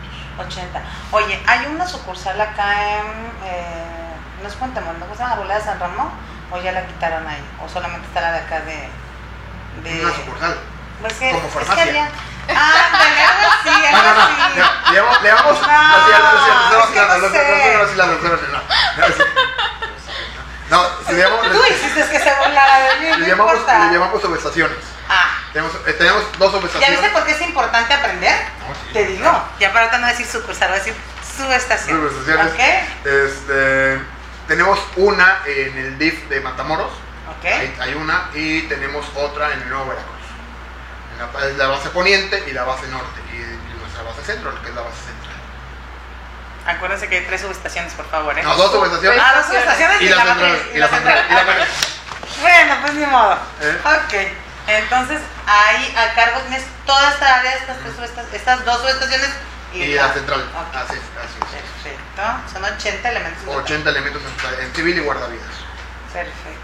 [0.47, 0.81] 80.
[1.11, 3.05] Oye, hay una sucursal acá en.
[3.45, 5.33] Eh, no es Puente Mondo, ¿cómo se llama?
[5.33, 6.09] ¿Arboleda de San Ramón?
[6.51, 7.41] ¿O ya la quitaron ahí?
[7.63, 8.89] ¿O solamente está la de acá de.?
[9.83, 10.05] de...
[10.05, 10.57] Una sucursal.
[11.01, 11.83] Pues que, como es que farmacia.
[11.83, 12.09] había.
[12.55, 12.73] Ah,
[13.61, 14.91] así, No.
[14.91, 15.61] Le, le vamos, le vamos.
[15.61, 17.73] No, no, sí, no, sí, no, es que no, no no, no, sé.
[17.77, 18.43] no, no, sí, la- no, no, no, no, sí.
[18.97, 19.52] No,
[21.07, 23.85] si le llamamos, Tú hiciste que se burlara de mí, le no llamamos, importa.
[23.87, 24.77] le llamamos subestaciones.
[25.09, 27.01] Ah, Tenemos, eh, tenemos dos ¿ya subestaciones.
[27.01, 28.35] viste por qué es importante aprender?
[28.59, 28.93] No, sí.
[28.93, 29.43] Te digo.
[29.59, 30.95] Ya para ahorita no decir sucursal, voy a decir
[31.37, 31.97] subestación.
[31.97, 32.53] Subestaciones.
[32.53, 32.59] ¿Ok?
[33.05, 33.99] Este,
[34.47, 36.91] tenemos una en el DIF de Matamoros.
[37.37, 37.45] ¿Ok?
[37.45, 40.13] Hay, hay una y tenemos otra en el Nuevo Veracruz.
[41.51, 43.19] En la, base poniente y la base norte.
[43.31, 45.32] Y, y nuestra base centro, que es la base central.
[46.65, 48.43] Acuérdense que hay tres subestaciones, por favor, ¿eh?
[48.43, 49.19] No, dos subestaciones.
[49.21, 50.37] Ah, dos subestaciones Y y, la central.
[50.39, 51.25] matriz, Y la central.
[51.29, 51.67] Y la matriz.
[52.41, 53.37] Bueno, pues ni modo.
[53.61, 53.77] ¿Eh?
[53.83, 54.13] Ok.
[54.67, 59.29] Entonces, ahí a cargo tienes toda esta área, estas, tres subesta- estas dos subestaciones
[59.73, 60.41] y, Y la central.
[60.41, 60.75] Ok.
[60.75, 61.83] Así así es.
[61.83, 62.53] Perfecto.
[62.53, 63.39] Son 80 elementos.
[63.41, 63.63] en total.
[63.63, 65.47] 80 elementos en, en civil y guardavidas.
[66.13, 66.59] Perfecto.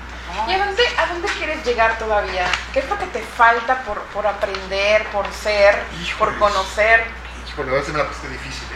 [0.48, 2.46] ¿Y a dónde, a dónde quieres llegar todavía?
[2.72, 5.84] ¿Qué es lo que te falta por, por aprender, por ser,
[6.20, 7.04] por conocer?
[7.50, 8.69] Híjole, a veces me la puse difícil.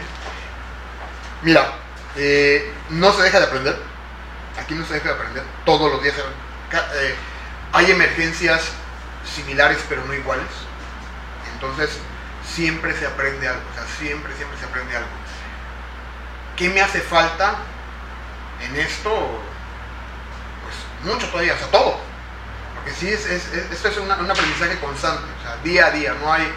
[1.43, 1.73] Mira,
[2.15, 3.77] eh, no se deja de aprender.
[4.60, 5.43] Aquí no se deja de aprender.
[5.65, 6.15] Todos los días.
[6.17, 7.15] Eh,
[7.73, 8.69] hay emergencias
[9.36, 10.45] similares pero no iguales.
[11.53, 11.97] Entonces,
[12.45, 13.62] siempre se aprende algo.
[13.71, 15.10] O sea, siempre, siempre se aprende algo.
[16.56, 17.56] ¿Qué me hace falta
[18.62, 19.10] en esto?
[20.63, 21.99] Pues mucho todavía, o sea, todo.
[22.75, 26.13] Porque sí, es, es- es- esto es un aprendizaje constante, o sea, día a día.
[26.21, 26.47] No hay,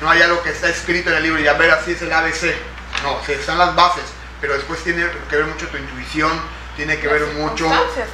[0.00, 2.12] no hay algo que está escrito en el libro y a ver, así es el
[2.12, 2.54] ABC.
[3.02, 4.04] No, sí, están las bases,
[4.40, 6.32] pero después tiene que ver mucho tu intuición,
[6.76, 7.66] tiene que Las ver mucho.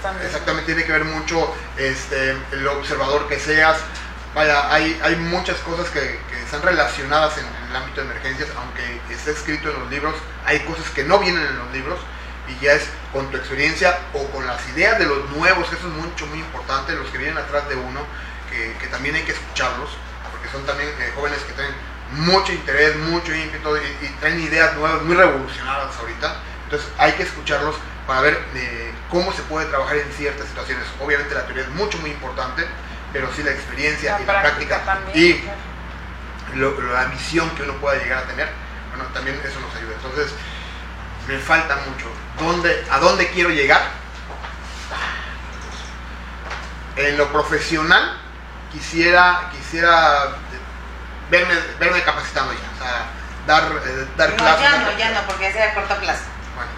[0.02, 0.26] también.
[0.26, 3.78] Exactamente, tiene que ver mucho este, el observador que seas.
[4.34, 8.48] Vaya, hay, hay muchas cosas que, que están relacionadas en, en el ámbito de emergencias,
[8.56, 10.14] aunque esté escrito en los libros,
[10.46, 11.98] hay cosas que no vienen en los libros
[12.48, 15.86] y ya es con tu experiencia o con las ideas de los nuevos, que eso
[15.86, 18.00] es mucho, muy importante, los que vienen atrás de uno,
[18.50, 19.90] que, que también hay que escucharlos,
[20.30, 21.74] porque son también eh, jóvenes que tienen
[22.12, 26.36] mucho interés, mucho ímpetu y, y traen ideas nuevas, muy revolucionadas ahorita.
[26.64, 27.74] Entonces hay que escucharlos
[28.06, 30.84] para ver eh, cómo se puede trabajar en ciertas situaciones.
[31.00, 32.66] Obviamente la teoría es mucho, muy importante,
[33.12, 34.76] pero sí la experiencia y la práctica
[35.14, 35.44] y
[36.54, 38.48] lo- la visión que uno pueda llegar a tener,
[38.90, 39.94] bueno, también eso nos ayuda.
[39.96, 40.32] Entonces,
[41.28, 42.06] me falta mucho.
[42.38, 43.80] ¿Dónde, ¿A dónde quiero llegar?
[46.96, 48.18] En lo profesional,
[48.72, 50.36] quisiera, quisiera
[51.32, 53.06] verme, verme capacitando ya, o sea,
[53.46, 54.60] dar, eh, dar No, clases.
[54.62, 56.22] ya no, ya no, porque ese a corto plazo.
[56.54, 56.70] Bueno,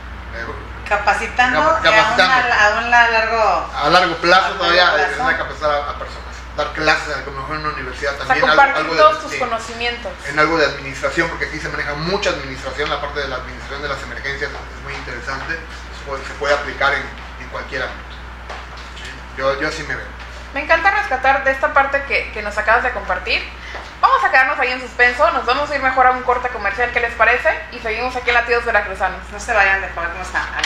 [0.53, 2.23] eh, Capacitando, Cap- capacitando.
[2.55, 3.71] A, un, a un largo.
[3.75, 6.23] a largo plazo A todavía es una capacitar a, a personas.
[6.57, 8.49] Dar clases, a lo mejor en una universidad O sea, también.
[8.49, 9.39] algo- compartir algo de- todos tus sí.
[9.41, 10.13] conocimientos.
[10.29, 13.83] en algo de administración, porque aquí se maneja mucha administración, la parte de la administración
[13.83, 17.03] de las emergencias es muy interesante, se puede, se puede aplicar en,
[17.43, 18.15] en cualquier ámbito.
[19.37, 20.07] Yo, yo sí me veo.
[20.55, 23.43] Me encanta rescatar de esta parte que, que nos acabas de compartir.
[24.45, 27.15] Quedarnos ahí en suspenso, nos vamos a ir mejor a un corte comercial, ¿qué les
[27.15, 27.49] parece?
[27.73, 29.21] Y seguimos aquí en Latidos Veracruzanos.
[29.33, 30.64] No se vayan de vamos a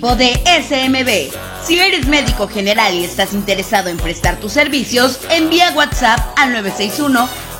[0.00, 1.34] de SMB.
[1.66, 6.54] Si eres médico general y estás interesado en prestar tus servicios, envía WhatsApp al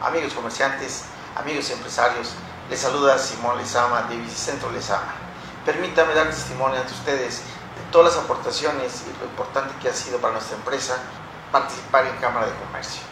[0.00, 1.02] Amigos comerciantes,
[1.34, 2.28] amigos empresarios,
[2.70, 5.25] les saluda Simón Lezama de Bicicentro Lezama.
[5.66, 10.18] Permítame dar testimonio ante ustedes de todas las aportaciones y lo importante que ha sido
[10.18, 10.96] para nuestra empresa
[11.50, 13.02] participar en Cámara de Comercio.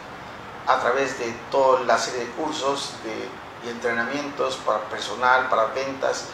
[0.65, 3.29] A través de toda la serie de cursos de
[3.65, 6.25] y entrenamientos para personal, para ventas,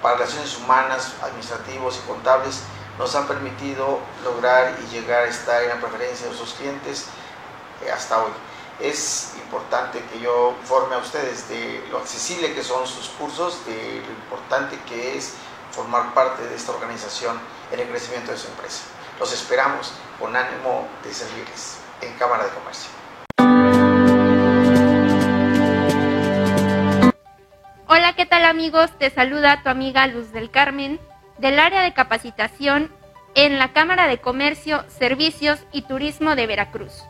[0.00, 2.62] para relaciones humanas, administrativos y contables,
[2.98, 7.06] nos han permitido lograr y llegar a estar en la preferencia de nuestros clientes
[7.84, 8.30] eh, hasta hoy.
[8.80, 14.02] Es importante que yo informe a ustedes de lo accesible que son sus cursos, de
[14.06, 15.34] lo importante que es
[15.76, 17.38] formar parte de esta organización
[17.70, 18.84] en el crecimiento de su empresa.
[19.20, 22.90] Los esperamos con ánimo de servirles en Cámara de Comercio.
[27.88, 28.90] Hola, ¿qué tal amigos?
[28.98, 30.98] Te saluda tu amiga Luz del Carmen
[31.36, 32.90] del área de capacitación
[33.34, 37.04] en la Cámara de Comercio, Servicios y Turismo de Veracruz.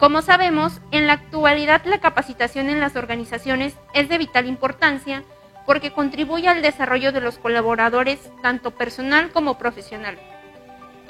[0.00, 5.22] Como sabemos, en la actualidad la capacitación en las organizaciones es de vital importancia
[5.68, 10.18] porque contribuye al desarrollo de los colaboradores tanto personal como profesional.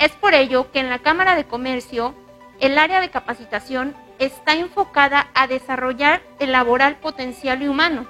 [0.00, 2.12] Es por ello que en la Cámara de Comercio
[2.58, 8.08] el área de capacitación está enfocada a desarrollar el laboral potencial y humano.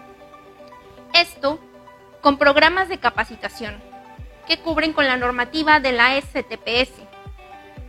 [1.12, 1.60] Esto
[2.22, 3.78] con programas de capacitación
[4.46, 6.94] que cubren con la normativa de la STPS.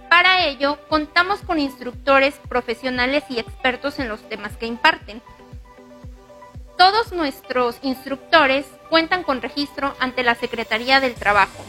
[0.10, 5.22] Para ello, contamos con instructores profesionales y expertos en los temas que imparten.
[6.80, 11.62] Todos nuestros instructores cuentan con registro ante la Secretaría del Trabajo.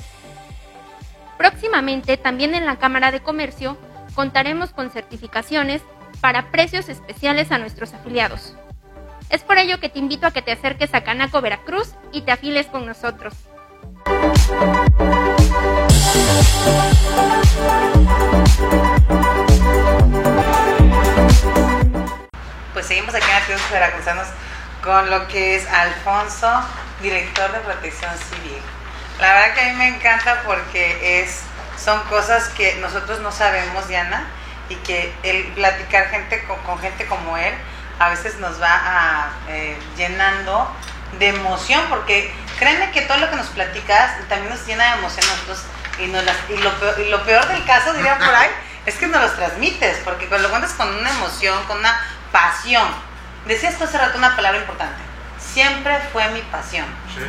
[1.36, 3.76] Próximamente, también en la Cámara de Comercio,
[4.14, 5.82] contaremos con certificaciones
[6.20, 8.54] para precios especiales a nuestros afiliados.
[9.30, 12.30] Es por ello que te invito a que te acerques a Canaco Veracruz y te
[12.30, 13.34] afiles con nosotros.
[22.72, 24.28] Pues seguimos aquí en Veracruzanos
[24.82, 26.48] con lo que es Alfonso,
[27.00, 28.60] director de Protección Civil.
[29.18, 31.42] La verdad que a mí me encanta porque es,
[31.82, 34.26] son cosas que nosotros no sabemos, Diana,
[34.68, 37.52] y que el platicar gente con, gente como él
[37.98, 40.74] a veces nos va eh, llenando
[41.18, 45.26] de emoción, porque créeme que todo lo que nos platicas también nos llena de emoción
[45.26, 45.64] nosotros
[45.98, 48.48] y, nos y, lo peor, y lo peor del caso, diría por ahí,
[48.86, 52.00] es que nos los transmites, porque cuando lo cuentas con una emoción, con una
[52.32, 52.88] pasión,
[53.46, 55.00] decías tú hace rato una palabra importante,
[55.38, 57.24] siempre fue mi pasión, Sí.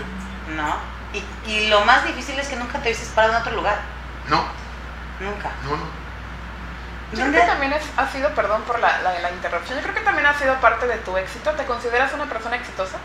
[0.56, 0.76] ¿no?
[1.14, 3.76] Y, y lo más difícil es que nunca te hubieses parado en otro lugar,
[4.30, 4.44] No,
[5.20, 5.50] nunca.
[5.64, 6.02] no, no.
[7.14, 9.96] Yo creo que también es, ha sido, perdón por la, la, la interrupción, yo creo
[9.96, 11.52] que también ha sido parte de tu éxito.
[11.52, 12.96] ¿Te consideras una persona exitosa?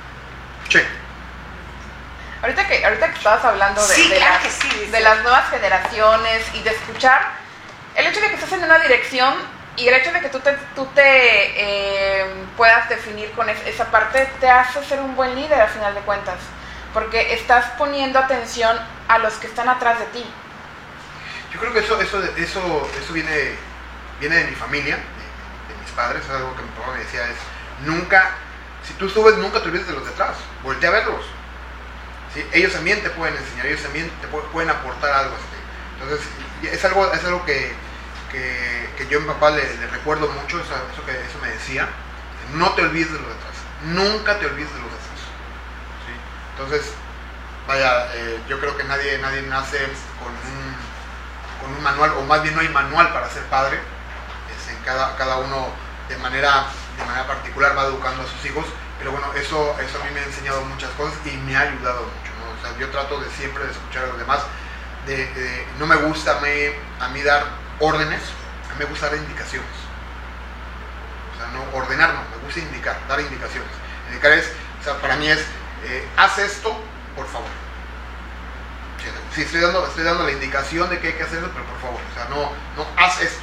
[0.69, 0.79] Sí.
[2.41, 4.91] Ahorita que, ahorita que estabas hablando de, Sí, de claro las, que sí, dice.
[4.93, 7.21] de las nuevas generaciones y de escuchar,
[7.97, 9.35] el hecho de que estés en una dirección
[9.77, 13.87] y el hecho de que tú te, tú te eh, puedas definir con es- esa
[13.91, 16.39] parte te hace ser un buen líder a final de cuentas,
[16.95, 20.25] porque estás poniendo atención a los que están atrás de ti.
[21.53, 23.55] Yo creo que eso, eso, eso, eso viene,
[24.21, 26.23] viene de mi familia, de, mis padres.
[26.25, 27.37] Es algo que mi papá me decía es,
[27.87, 28.31] nunca,
[28.87, 30.37] si tú subes, nunca te olvides de los de atrás.
[30.63, 31.25] Voltea a verlos.
[32.35, 32.47] ¿sí?
[32.53, 35.35] Ellos también te pueden enseñar, ellos también te pu- pueden aportar algo.
[35.37, 36.03] este.
[36.03, 36.27] Entonces,
[36.73, 37.73] es algo, es algo que,
[38.31, 41.49] que, que yo a mi papá le, le recuerdo mucho, eso, eso que eso me
[41.49, 41.89] decía.
[42.55, 43.55] No te olvides de los de atrás.
[43.85, 45.21] Nunca te olvides de los de atrás.
[46.07, 46.13] ¿sí?
[46.53, 46.93] Entonces,
[47.67, 49.79] vaya, eh, yo creo que nadie, nadie nace
[50.19, 50.77] con un,
[51.61, 53.79] con un manual, o más bien no hay manual para ser padre.
[54.57, 55.69] Es en cada, cada uno
[56.09, 56.67] de manera,
[56.99, 58.65] de manera particular va educando a sus hijos,
[58.99, 62.03] pero bueno, eso, eso a mí me ha enseñado muchas cosas y me ha ayudado
[62.03, 62.33] mucho.
[62.39, 62.51] ¿no?
[62.57, 64.41] O sea, yo trato de siempre de escuchar a los demás.
[65.07, 66.49] De, de- no me gusta a mí,
[67.01, 67.45] a mí dar
[67.81, 68.21] órdenes,
[68.71, 69.69] a mí me gusta dar indicaciones.
[71.35, 73.69] O sea, no ordenar, no, me gusta indicar, dar indicaciones.
[74.09, 75.41] Indicar es, o sea, para mí es,
[75.85, 76.79] eh, haz esto,
[77.15, 77.49] por favor.
[79.35, 82.01] Sí, estoy dando, estoy dando la indicación de que hay que hacerlo, pero por favor,
[82.11, 83.41] o sea, no, no haz esto.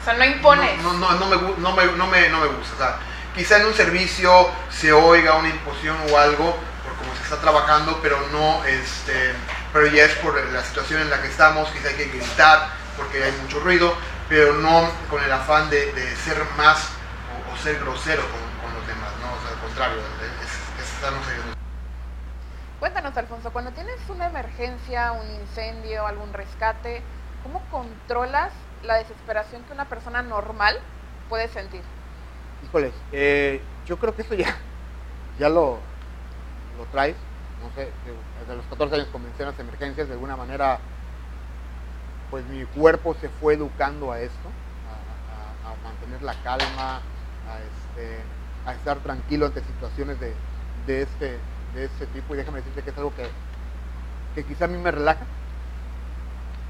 [0.00, 0.80] O sea, no impones.
[0.82, 2.74] No, no, no, me, gu- no, me, no, me, no me gusta.
[2.74, 2.96] O sea,
[3.34, 7.98] quizá en un servicio se oiga una imposición o algo por cómo se está trabajando,
[8.00, 9.34] pero no, este,
[9.72, 13.22] pero ya es por la situación en la que estamos, quizá hay que gritar porque
[13.22, 13.94] hay mucho ruido,
[14.28, 16.90] pero no con el afán de, de ser más
[17.48, 19.32] o, o ser grosero con, con los demás, ¿no?
[19.36, 19.98] O sea, al contrario,
[20.42, 21.56] es, es estarnos ayudando.
[22.80, 27.02] Cuéntanos, Alfonso, cuando tienes una emergencia, un incendio, algún rescate,
[27.42, 30.78] ¿cómo controlas la desesperación que una persona normal
[31.28, 31.82] puede sentir?
[32.64, 34.54] Híjoles, eh, yo creo que eso ya,
[35.38, 35.78] ya lo,
[36.78, 37.16] lo traes,
[37.62, 40.78] no sé, de- desde los 14 años comencé en las emergencias, de alguna manera,
[42.30, 44.48] pues mi cuerpo se fue educando a esto,
[45.64, 48.18] a, mantener la calma, a, este,
[48.64, 50.32] a estar tranquilo ante situaciones de,
[50.86, 51.38] de, este,
[51.74, 53.26] de este tipo, y déjame decirte que es algo que,
[54.34, 55.24] que quizá a mí me relaja,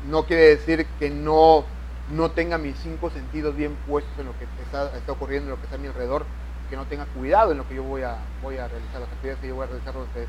[0.08, 1.64] no quiere decir que no,
[2.10, 5.64] no tenga mis cinco sentidos bien puestos en lo que está, ocurriendo, en lo que
[5.64, 6.24] está a mi alrededor,
[6.70, 9.40] que no tenga cuidado en lo que yo voy a, voy a realizar, las actividades
[9.40, 10.28] que yo voy a realizar donde ustedes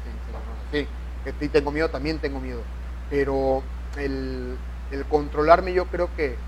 [1.40, 2.62] sí tengo miedo, también tengo miedo.
[3.10, 3.64] Pero
[3.98, 4.58] el,
[4.92, 6.40] el controlarme yo creo que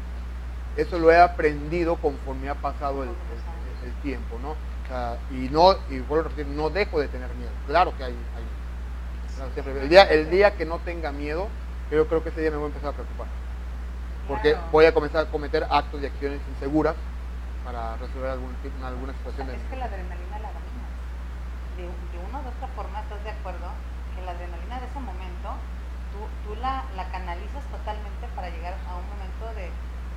[0.75, 4.51] eso lo he aprendido conforme ha pasado el, el- el tiempo, ¿no?
[4.51, 7.51] O sea, y no, y vuelvo a repetir, no dejo de tener miedo.
[7.67, 8.59] Claro que hay, hay-.
[9.79, 11.47] El día, el día que no tenga miedo,
[11.91, 13.27] yo creo que ese día me voy a empezar a preocupar.
[14.27, 16.95] Porque voy a comenzar a cometer actos y acciones inseguras
[17.65, 20.91] para resolver algún, alguna situación de Es que la adrenalina la dominas.
[21.77, 23.67] De, de una u otra forma, ¿estás de acuerdo?
[24.15, 25.49] Que la adrenalina de ese momento,
[26.13, 29.69] tú, tú la, la canalizas totalmente para llegar a un momento de,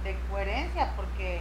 [0.05, 1.41] de coherencia, porque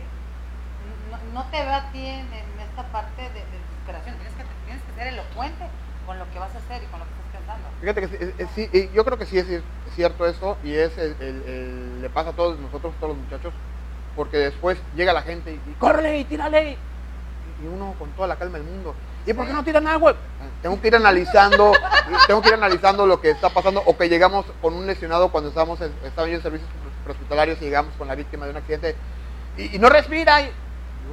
[1.10, 4.16] no, no te veo a ti en, en esta parte de, de desesperación.
[4.16, 5.66] Tienes que, tienes que ser elocuente
[6.06, 7.68] con lo que vas a hacer y con lo que estás pensando.
[7.80, 9.64] Fíjate que sí, yo creo que sí es cier-
[9.96, 13.54] cierto eso y es el, el- el- le pasa a todos nosotros, todos los muchachos,
[14.16, 16.78] porque después llega la gente y, y córrele y tírale.
[17.60, 18.96] Y uno con toda la calma del mundo.
[19.26, 20.16] ¿Y por qué no tiran agua?
[20.62, 21.72] Tengo que ir analizando,
[22.28, 25.50] tengo que ir analizando lo que está pasando o que llegamos con un lesionado cuando
[25.50, 26.70] estábamos en, estaba yo en servicios
[27.02, 28.96] prehospitalarios y llegamos con la víctima de un accidente
[29.58, 30.42] y, no respira.
[30.42, 30.52] Y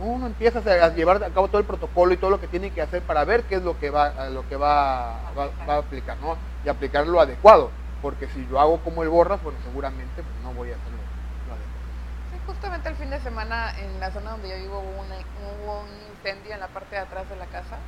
[0.01, 2.83] uno empieza a llevar a cabo todo el protocolo y todo lo que tiene que
[2.83, 6.37] hacer para ver qué es lo que va, lo que va, va, a aplicar, ¿no?
[6.65, 7.73] Y aplicar lo adecuado.
[8.03, 10.99] Porque si yo hago como el borras, bueno, seguramente pues, no voy a hacerlo
[12.49, 15.19] justamente el fin de semana en la zona donde yo vivo hubo, una-
[15.63, 17.79] hubo un incendio en la parte de atrás de la casa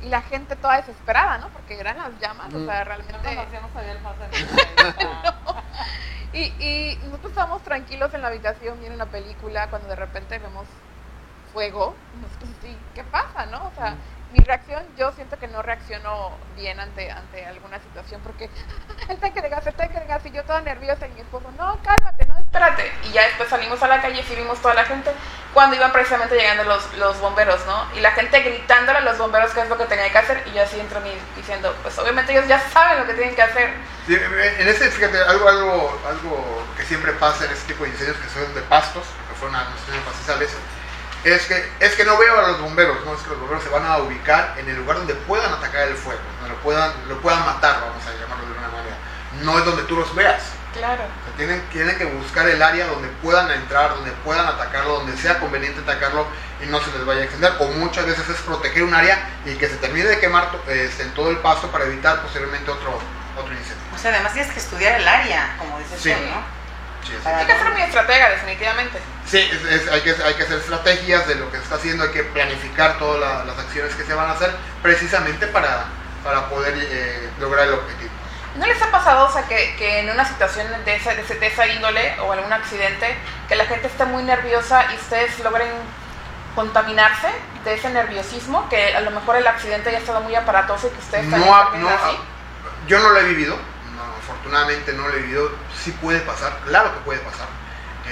[0.00, 1.50] y la gente toda desesperada, ¿no?
[1.52, 2.66] Porque eran las llamas, o Mm.
[2.66, 3.28] sea, No realmente...
[3.34, 4.28] conocíamos todavía el José.
[6.32, 10.68] Y, y nosotros estábamos tranquilos en la habitación viendo una película cuando de repente vemos
[11.52, 12.08] fuego.
[12.12, 13.68] Nosotros sí, ¿qué pasa, no?
[13.68, 13.98] O sea,
[14.36, 18.50] mi reacción, yo siento que no reacciono bien ante, ante alguna situación porque
[19.08, 21.50] el tanque de gas, el tanque de gas, y yo toda nerviosa y mi esposo,
[21.56, 22.92] no, cálmate, no, espérate.
[23.04, 25.10] Y ya después salimos a la calle y vimos toda la gente
[25.54, 27.86] cuando iban precisamente llegando los, los bomberos, ¿no?
[27.96, 30.52] Y la gente gritándole a los bomberos qué es lo que tenía que hacer y
[30.54, 31.00] yo así entro
[31.36, 33.70] diciendo, pues obviamente ellos ya saben lo que tienen que hacer.
[34.06, 38.16] Sí, en ese, fíjate, algo, algo, algo que siempre pasa en este tipo de incendios
[38.18, 40.50] que son de pastos, que fueron a nuestros pastizales,
[41.34, 43.70] es que, es que no veo a los bomberos, no es que los bomberos se
[43.70, 47.20] van a ubicar en el lugar donde puedan atacar el fuego, donde lo puedan, lo
[47.20, 48.96] puedan matar, vamos a llamarlo de alguna manera.
[49.42, 50.42] No es donde tú los veas.
[50.72, 51.02] Claro.
[51.04, 55.16] O sea, tienen, tienen que buscar el área donde puedan entrar, donde puedan atacarlo, donde
[55.16, 56.26] sea conveniente atacarlo
[56.62, 57.52] y no se les vaya a extender.
[57.60, 61.14] O muchas veces es proteger un área y que se termine de quemar este, en
[61.14, 62.98] todo el pasto para evitar posteriormente otro,
[63.38, 63.82] otro incendio.
[63.94, 66.12] O sea, además tienes que estudiar el área, como dices Sí.
[66.12, 66.55] tú, ¿no?
[67.24, 68.98] Hay que ser muy estratega, definitivamente.
[69.26, 72.04] Sí, es- es- hay, que, hay que hacer estrategias de lo que se está haciendo,
[72.04, 74.50] hay que planificar todas la- las acciones que se van a hacer
[74.82, 75.84] precisamente para,
[76.24, 78.10] para poder eh, lograr el objetivo.
[78.56, 81.66] ¿No les ha pasado, o sea, que, que en una situación de esa, de, esa
[81.66, 83.14] índole o algún accidente,
[83.48, 85.68] que la gente esté muy nerviosa y ustedes logren
[86.54, 87.28] contaminarse
[87.64, 90.90] de ese nerviosismo, que a lo mejor el accidente ya ha estado muy aparatoso y
[90.90, 92.18] que ustedes No, no, así?
[92.86, 93.58] yo no lo he vivido,
[94.26, 95.50] afortunadamente no lo he vivido,
[95.82, 97.46] sí puede pasar, claro que puede pasar,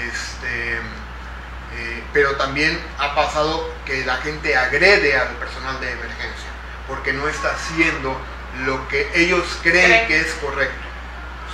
[0.07, 6.49] este, eh, pero también ha pasado que la gente agrede al personal de emergencia,
[6.87, 8.17] porque no está haciendo
[8.65, 10.07] lo que ellos creen Creen.
[10.07, 10.87] que es correcto.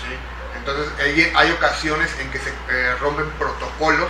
[0.04, 0.15] ¿sí?
[0.58, 4.10] Entonces hay, hay ocasiones en que se eh, rompen protocolos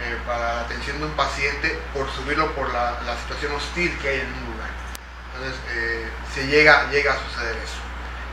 [0.00, 4.08] eh, para la atención de un paciente por subirlo por la, la situación hostil que
[4.08, 4.70] hay en un lugar.
[5.34, 5.60] Entonces
[6.34, 7.87] se llega, llega a suceder eso.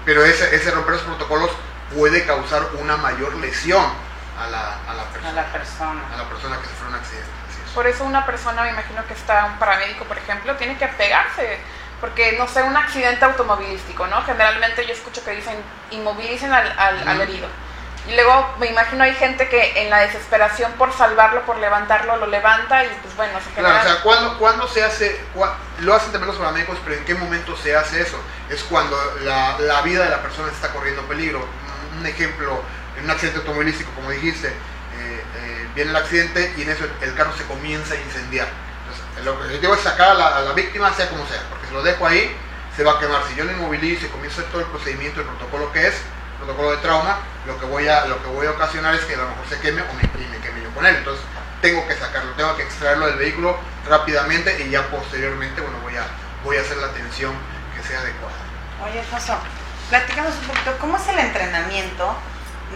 [0.06, 1.50] Pero ese, ese romper los protocolos
[1.96, 3.84] puede causar una mayor lesión
[4.40, 6.02] a la, a la A persona, la persona.
[6.14, 7.30] a la persona que sufrió un accidente.
[7.66, 7.72] es.
[7.74, 11.60] Por eso una persona, me imagino que está un paramédico, por ejemplo, tiene que pegarse.
[12.02, 14.22] Porque, no sé, un accidente automovilístico, ¿no?
[14.24, 15.56] Generalmente yo escucho que dicen,
[15.92, 17.48] inmovilicen al, al- herido.
[18.08, 22.28] Y luego me imagino hay gente que en la desesperación por salvarlo, por levantarlo, lo
[22.28, 23.82] levanta y pues bueno, se genera...
[23.82, 25.20] Claro, o sea, ¿cuándo, cuándo se hace?
[25.36, 28.20] cua- lo hacen también los paramédicos, pero ¿en qué momento se hace eso?
[28.50, 31.40] Es cuando la, la vida de la persona está corriendo peligro.
[31.98, 32.62] Un- ejemplo,
[32.98, 37.16] en un accidente automovilístico, como dijiste, eh, eh, viene el accidente y en eso el
[37.16, 38.48] carro se comienza a incendiar.
[38.82, 41.74] Entonces, el objetivo es sacar a la, a la víctima, sea como sea, porque si
[41.74, 42.36] lo dejo ahí,
[42.78, 43.24] se va a quemar.
[43.28, 45.96] Si yo lo inmovilizo y comienzo todo el procedimiento, el protocolo que es,
[46.38, 49.18] protocolo de trauma, lo que voy a, lo que voy a ocasionar es que a
[49.18, 50.96] lo mejor se queme o me, me queme yo con él.
[50.96, 51.24] Entonces,
[51.62, 53.58] tengo que sacarlo, tengo que extraerlo del vehículo
[53.88, 56.04] rápidamente y ya posteriormente, bueno, voy a,
[56.44, 57.34] voy a hacer la atención
[57.76, 58.36] que sea adecuada.
[58.84, 59.38] Oye, Alfonso,
[59.90, 62.16] platícanos un poquito, ¿cómo es el entrenamiento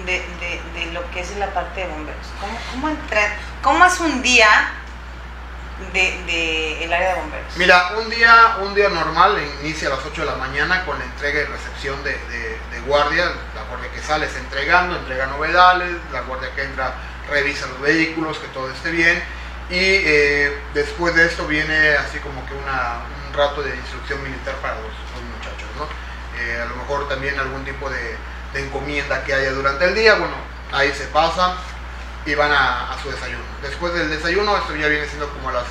[0.06, 2.26] de, de- de lo que es la parte de bomberos?
[2.40, 2.96] ¿Cómo, cómo,
[3.62, 4.48] cómo es un día
[5.94, 7.58] de, de el área de bomberos?
[7.58, 11.06] Mira, un día, un día normal inicia a las 8 de la mañana con la
[11.06, 13.26] entrega y recepción de, de- guardia.
[13.56, 16.94] La guardia que sale está entregando, entrega novedades, la guardia que entra
[17.30, 19.22] revisa los vehículos, que todo esté bien.
[19.70, 24.76] Y eh, después de esto viene así como que un rato de instrucción militar para
[24.76, 25.88] los, los muchachos, ¿no?
[26.42, 28.16] Eh, a lo mejor también algún tipo de,
[28.54, 30.36] de encomienda que haya durante el día, bueno,
[30.72, 31.54] ahí se pasa
[32.26, 33.44] y van a, a su desayuno.
[33.62, 35.66] Después del desayuno, esto ya viene siendo como a las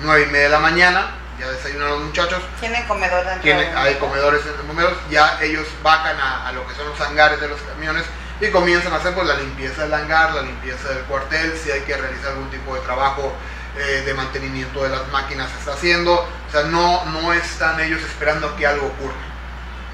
[0.00, 1.06] 9 y media de la mañana,
[1.38, 5.38] ya desayunan los muchachos, Tienen comedor dentro tienen, del- hay comedores en los comedores, ya
[5.42, 8.04] ellos bajan a, a lo que son los hangares de los camiones
[8.40, 11.80] y comienzan a hacer pues la limpieza del hangar, la limpieza del cuartel, si hay
[11.82, 13.32] que realizar algún tipo de trabajo
[13.76, 18.00] eh, de mantenimiento de las máquinas se está haciendo, o sea, no, no están ellos
[18.02, 19.14] esperando que algo ocurra,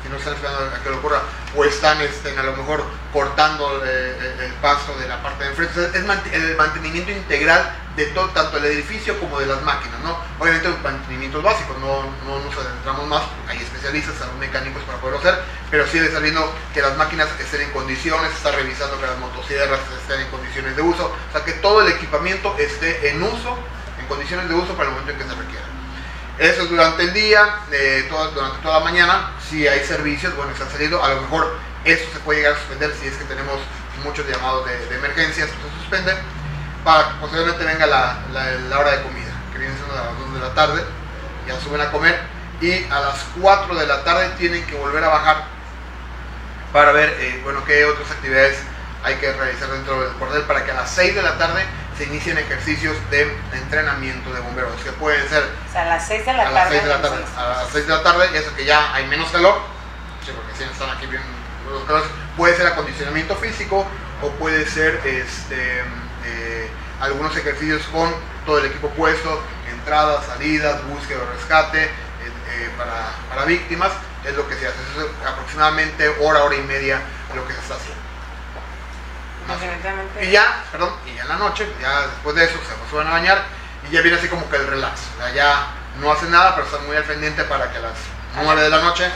[0.02, 1.22] si no están esperando a que ocurra,
[1.54, 5.50] o están este, a lo mejor cortando eh, el, el paso de la parte de
[5.50, 9.62] enfrente, O sea, es el mantenimiento integral de todo, tanto el edificio como de las
[9.62, 10.16] máquinas, ¿no?
[10.38, 15.18] Obviamente los mantenimientos básicos, no, no nos adentramos más, hay especialistas, hay mecánicos para poderlo
[15.18, 15.38] hacer,
[15.70, 19.80] pero sí está viendo que las máquinas estén en condiciones, está revisando que las motosierras
[20.00, 23.58] estén en condiciones de uso, o sea que todo el equipamiento esté en uso,
[23.98, 25.64] en condiciones de uso para el momento en que se requiera.
[26.38, 30.62] Eso es durante el día, eh, durante toda la mañana, si hay servicios, bueno, se
[30.62, 33.58] han salido, a lo mejor eso se puede llegar a suspender si es que tenemos
[34.04, 36.14] muchos llamados de, de emergencias, se suspende,
[36.84, 40.18] para que posteriormente venga la, la- la hora de comida, que viene siendo a las
[40.18, 40.84] 2 de la tarde,
[41.46, 42.18] ya suben a comer,
[42.60, 45.44] y a las 4 de la tarde tienen que volver a bajar
[46.72, 48.58] para ver, eh, bueno, qué otras actividades
[49.02, 51.64] hay que realizar dentro del cuartel para que a las 6 de la tarde
[52.00, 56.24] se inicien ejercicios de entrenamiento de bomberos, que pueden ser O sea, a las 6
[56.24, 56.54] de la a tarde.
[56.54, 57.16] las 6 de la tarde.
[57.16, 57.38] entonces.
[57.38, 59.60] A las 6 de la tarde, eso que ya hay menos calor,
[60.24, 61.22] sí, porque si están aquí bien
[61.70, 63.86] los calores, puede ser acondicionamiento físico
[64.22, 65.80] o puede ser este,
[66.24, 66.70] eh,
[67.02, 68.10] algunos ejercicios con
[68.46, 73.92] todo el equipo puesto, entradas, salidas, búsqueda o rescate eh, eh, para, para víctimas,
[74.24, 74.76] es lo que se hace.
[74.92, 77.02] Eso es aproximadamente hora, hora y media
[77.34, 78.00] lo que se está haciendo.
[78.00, 79.39] Más o menos.
[79.39, 79.39] Definitivamente.
[80.26, 83.10] Y ya, perdón, y ya en la noche, ya después de eso se suben a
[83.12, 83.44] bañar
[83.88, 85.00] y ya viene así como que el relax.
[85.16, 85.66] O sea, ya
[86.00, 87.94] no hacen nada, pero están muy al pendiente para que a las
[88.36, 89.10] 9 de la noche,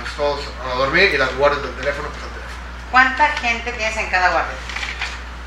[0.00, 2.56] pues todos a dormir y las guardias del teléfono, pues al teléfono.
[2.90, 4.54] ¿Cuánta gente tienes en cada guardia?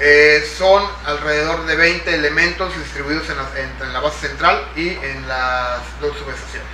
[0.01, 4.89] Eh, son alrededor de 20 elementos distribuidos en la, en- en la base central y
[4.91, 6.69] en las dos subestaciones.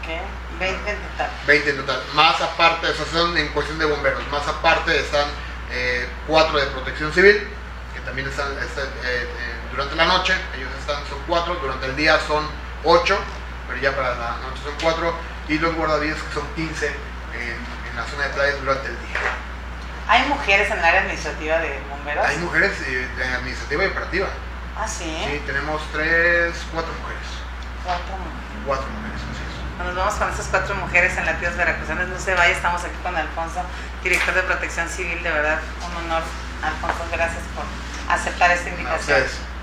[0.00, 1.30] Ok, 20 en total.
[1.46, 2.02] 20 en total.
[2.14, 4.26] Más aparte, o sea, son en cuestión de bomberos.
[4.28, 5.26] Más aparte están
[5.74, 7.48] eh, cuatro de protección civil,
[7.92, 10.34] que también están, están, eh, eh, durante la noche.
[10.56, 11.56] Ellos están, son cuatro.
[11.56, 12.46] Durante el día son
[12.84, 13.18] ocho,
[13.68, 15.14] pero ya para la noche son cuatro.
[15.48, 16.92] Y los guardavidas que son 15 en,
[17.90, 19.20] en la zona de playas durante el día.
[20.06, 22.26] ¿Hay mujeres en el área administrativa de bomberos?
[22.26, 24.28] Hay mujeres de administrativa y operativa.
[24.76, 25.04] Ah, sí.
[25.04, 27.28] Sí, tenemos tres, cuatro mujeres.
[27.84, 28.66] Cuatro mujeres.
[28.66, 29.13] Cuatro mujeres.
[29.78, 32.08] Nos vamos con estas cuatro mujeres en latidos veracruzanos.
[32.08, 33.60] No se vaya, estamos aquí con Alfonso,
[34.02, 35.22] director de Protección Civil.
[35.22, 36.22] De verdad, un honor.
[36.62, 37.64] Alfonso, gracias por
[38.12, 39.00] aceptar esta invitación.
[39.00, 39.53] ustedes.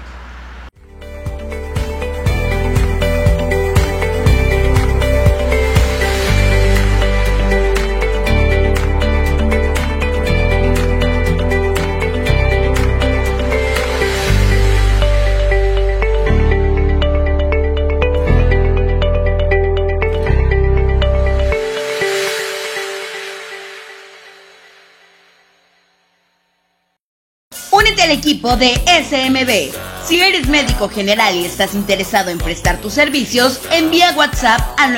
[28.58, 29.72] De SMB.
[30.06, 34.94] Si eres médico general y estás interesado en prestar tus servicios, envía WhatsApp al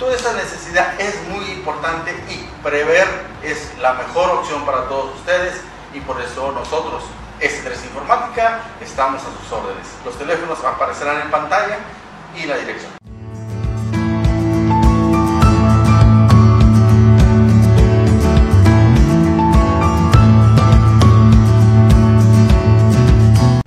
[0.00, 3.06] toda esta necesidad es muy importante y prever
[3.42, 5.60] es la mejor opción para todos ustedes
[5.92, 7.04] y por eso nosotros,
[7.38, 9.86] S3 Informática, estamos a sus órdenes.
[10.02, 11.76] Los teléfonos aparecerán en pantalla
[12.34, 12.92] y la dirección.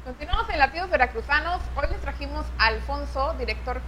[0.04, 1.62] Continuamos en Latidos Veracruzanos.
[1.76, 3.82] Hoy les trajimos a Alfonso, director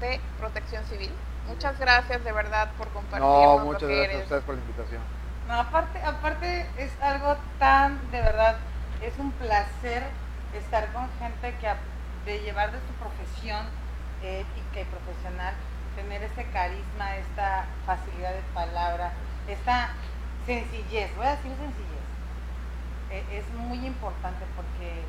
[0.00, 1.10] de Protección Civil.
[1.50, 4.60] Muchas gracias de verdad por compartirnos No, lo muchas que gracias a ustedes por la
[4.60, 5.02] invitación.
[5.48, 8.56] No, aparte, aparte es algo tan, de verdad,
[9.02, 10.04] es un placer
[10.54, 13.66] estar con gente que de llevar de su profesión
[14.22, 15.54] ética y profesional,
[15.96, 19.10] tener ese carisma, esta facilidad de palabra,
[19.48, 19.90] esta
[20.46, 22.06] sencillez, voy a decir sencillez,
[23.10, 25.02] e, es muy importante porque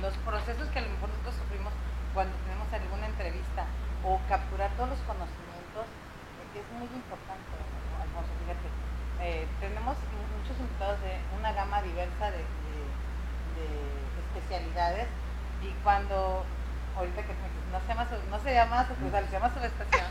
[0.00, 1.72] los procesos que a lo mejor nosotros sufrimos
[2.14, 3.64] cuando tenemos alguna entrevista
[4.04, 5.49] o capturar todos los conocimientos
[6.78, 7.50] muy importante,
[7.98, 8.68] Alfonso, fíjate.
[9.20, 9.96] Eh, tenemos
[10.38, 12.44] muchos invitados de una gama diversa de,
[14.30, 15.08] especialidades
[15.60, 16.44] y cuando,
[16.96, 17.34] ahorita que
[17.72, 20.06] no se llama, no se llama sucursal, se llama subestación,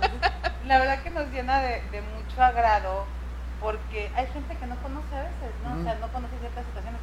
[0.66, 1.82] la verdad que nos llena de,
[2.14, 3.04] mucho agrado
[3.60, 5.80] porque hay gente que no conoce a veces, ¿no?
[5.80, 7.00] O sea, no conoce ciertas situaciones.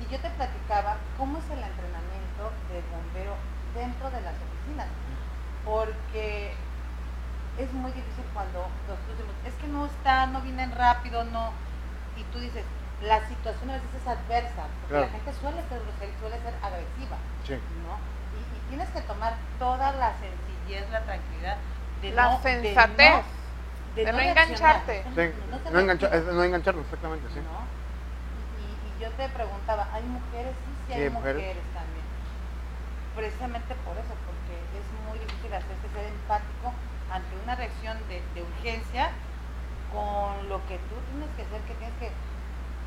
[0.00, 3.36] Y yo te platicaba cómo es el entrenamiento del bombero
[3.74, 4.88] dentro de las oficinas,
[5.64, 6.54] porque
[7.62, 11.52] es muy difícil cuando los decimos, es que no está, no vienen rápido, no,
[12.16, 12.64] y tú dices,
[13.02, 15.80] la situación a veces es adversa, porque la gente suele ser
[16.20, 17.16] suele ser agresiva,
[17.84, 17.96] ¿no?
[18.36, 21.56] Y, tienes que tomar toda la sencillez, la tranquilidad,
[22.02, 23.24] de la no, sensatez,
[23.96, 25.04] de no, engancharte.
[25.70, 27.40] no, engancharnos, exactamente, sí.
[27.40, 30.54] Y, yo te preguntaba, ¿hay mujeres?
[30.54, 32.04] Sí, sí, hay mujeres también.
[33.16, 36.72] Precisamente por eso, porque es muy difícil hacerse ser empático
[37.12, 39.10] ante una reacción de, urgencia
[39.92, 42.10] con lo que tú tienes que hacer, que tienes que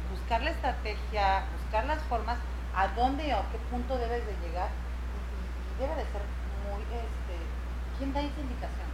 [0.10, 2.38] buscar la estrategia, buscar las formas,
[2.76, 6.22] a dónde o a qué punto debes de llegar y, debe de ser
[6.64, 7.36] muy, este,
[7.98, 8.88] ¿quién da esa indicación?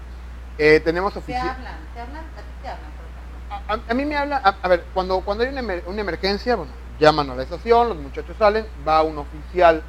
[0.57, 1.13] Eh, tenemos.
[1.13, 3.85] Te hablan, te hablan, a ti te hablan, por ejemplo.
[3.89, 7.35] A, mí me habla, a, ver, cuando, cuando hay una, una, emergencia, bueno, llaman a
[7.35, 9.83] la estación, los muchachos salen, va un oficial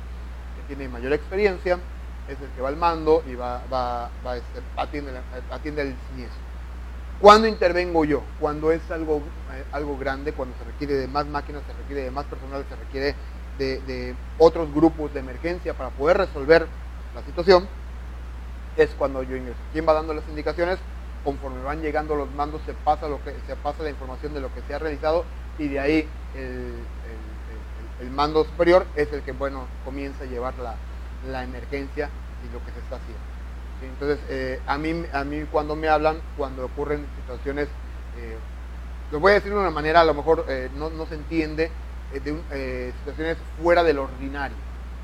[0.57, 1.79] que tiene mayor experiencia,
[2.31, 5.13] es el que va al mando y va, va, va este, atiende,
[5.51, 6.41] atiende el siniestro.
[7.21, 8.23] ¿Cuándo intervengo yo?
[8.39, 9.19] Cuando es algo,
[9.53, 12.77] eh, algo grande, cuando se requiere de más máquinas, se requiere de más personal, se
[12.77, 13.15] requiere
[13.59, 16.67] de, otros grupos de emergencia para poder resolver
[17.15, 17.69] la situación,
[18.77, 19.59] es cuando yo ingreso.
[19.73, 20.79] ¿Quién va dando las indicaciones?
[21.25, 24.55] Conforme van llegando los mandos, se pasa, lo que, se pasa la información de lo
[24.55, 25.27] que se ha realizado
[25.59, 26.73] y de ahí el,
[28.01, 30.77] el, el mando superior es el que bueno comienza a llevar la,
[31.29, 32.09] la emergencia
[32.45, 33.31] y lo que se está haciendo.
[33.83, 37.69] Entonces, eh, a, mí, a mí cuando me hablan, cuando ocurren situaciones,
[38.19, 38.37] eh,
[39.11, 41.71] lo voy a decir de una manera, a lo mejor eh, no, se entiende,
[42.13, 44.57] de situaciones fuera del ordinario.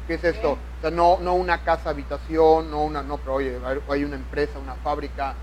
[0.06, 0.52] ¿Qué es esto?
[0.52, 3.58] O sea, no, no una casa habitación, no una, no, pero oye,
[3.88, 5.34] hay una empresa, una fábrica,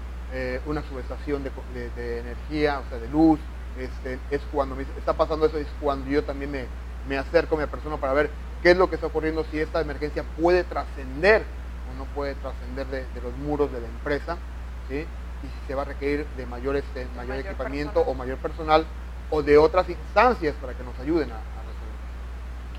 [0.66, 3.40] una subestación de, energía, o sea, de luz,
[3.78, 6.66] este, es cuando me está pasando eso, es cuando yo también me,
[7.08, 8.30] me acerco a mi persona para ver
[8.64, 11.44] qué es lo que está ocurriendo, si esta emergencia puede trascender
[11.92, 14.38] o no puede trascender de, los muros de la empresa,
[14.90, 18.86] y si se va a requerir de mayor, este, mayor, equipamiento o mayor personal
[19.30, 22.00] o de otras instancias para que nos ayuden a, resolver.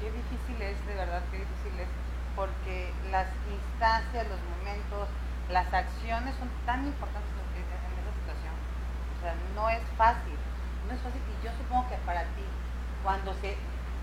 [0.00, 1.88] Qué difícil es, de verdad, qué difícil es,
[2.34, 5.08] porque las instancias, los momentos,
[5.50, 8.54] las acciones son tan importantes en, esa situación.
[8.56, 10.38] O sea, no es fácil,
[10.88, 12.46] no es fácil y yo supongo que para ti,
[13.02, 13.52] cuando se,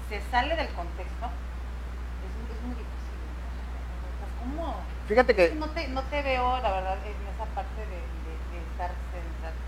[0.09, 1.25] se sale del contexto,
[4.41, 4.75] ¿Cómo?
[5.07, 5.53] Fíjate que...
[5.55, 8.01] No te, no te veo, la verdad, en esa parte de,
[8.71, 8.89] estar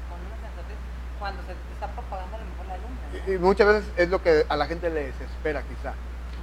[0.10, 0.78] con una sensatez
[1.20, 3.36] cuando se está propagando a lo mejor la luna.
[3.36, 5.94] Y, muchas veces es lo que a la gente le desespera, quizá.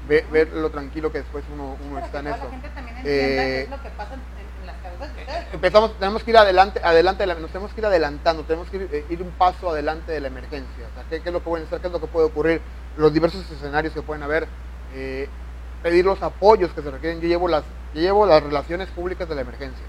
[0.06, 2.44] ver lo tranquilo que después uno, uno está en eso.
[2.44, 5.54] La gente también entienda eh, es lo que pasa en, las cabezas de ustedes.
[5.54, 9.06] Empezamos, tenemos que ir adelante, adelante nos tenemos que ir adelantando, tenemos que ir, eh,
[9.10, 10.86] ir, un paso adelante de la emergencia.
[10.90, 11.80] O sea, ¿qué, ¿qué, es lo que puede hacer?
[11.80, 12.60] ¿Qué es lo que puede ocurrir?
[12.96, 14.46] Los diversos escenarios que pueden haber.
[14.94, 15.28] Eh,
[15.82, 17.20] pedir los apoyos que se requieren.
[17.20, 17.64] Yo llevo las,
[17.94, 19.84] llevo las relaciones públicas de la emergencia,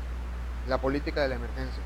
[0.67, 1.83] la política de la emergencia.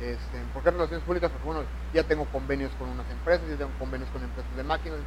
[0.00, 1.30] Este, ¿Por qué relaciones públicas?
[1.30, 4.98] Porque bueno, ya tengo convenios con unas empresas, ya tengo convenios con empresas de máquinas,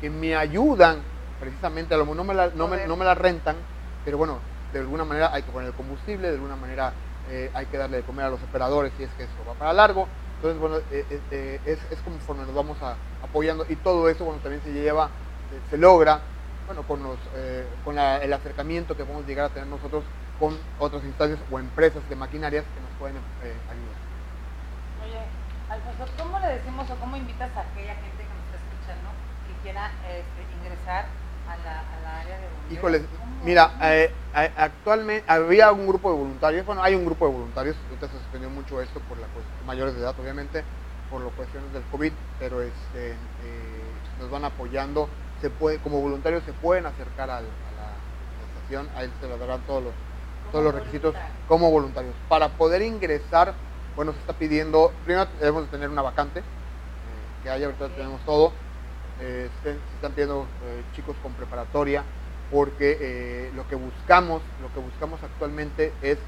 [0.00, 0.98] que me ayudan
[1.40, 3.56] precisamente, a lo mejor no me, la, no, me, no me la rentan,
[4.04, 4.38] pero bueno,
[4.72, 6.92] de alguna manera hay que poner el combustible, de alguna manera
[7.30, 9.72] eh, hay que darle de comer a los operadores si es que esto va para
[9.72, 10.06] largo.
[10.36, 14.40] Entonces, bueno, eh, eh, es, es conforme nos vamos a, apoyando y todo eso, bueno,
[14.42, 15.08] también se lleva,
[15.70, 16.20] se logra
[16.66, 20.04] bueno, con, los, eh, con el acercamiento que podemos llegar a tener nosotros
[20.38, 23.98] con otras instancias o empresas de maquinarias que nos pueden eh, ayudar.
[25.04, 25.20] Oye,
[25.68, 29.10] Alfonso, ¿cómo le decimos o cómo invitas a aquella gente que nos está escuchando
[29.46, 31.06] que quiera este, ingresar
[31.48, 32.72] a la, área de bomberos?
[32.72, 33.02] Híjole,
[33.44, 34.12] mira, eh,
[34.56, 38.48] actualmente había un grupo de voluntarios, bueno, hay un grupo de voluntarios, ahorita se suspendió
[38.48, 40.64] mucho esto por la cuestión, mayores de edad, obviamente,
[41.10, 43.14] por las cuestiones del COVID, pero este,
[44.18, 45.08] nos van apoyando
[45.50, 47.48] puede, como voluntarios se pueden acercar a la,
[48.56, 49.92] estación, a él se les darán todos los,
[50.50, 51.14] todos los requisitos
[51.48, 52.14] como voluntarios.
[52.28, 53.54] Para poder ingresar,
[53.96, 56.42] bueno, se está pidiendo, primero debemos tener una vacante, eh,
[57.42, 58.52] que haya, ahorita tenemos todo,
[59.20, 62.04] eh, se, se están pidiendo eh, chicos con preparatoria,
[62.50, 66.18] porque eh, lo que buscamos, lo que buscamos actualmente es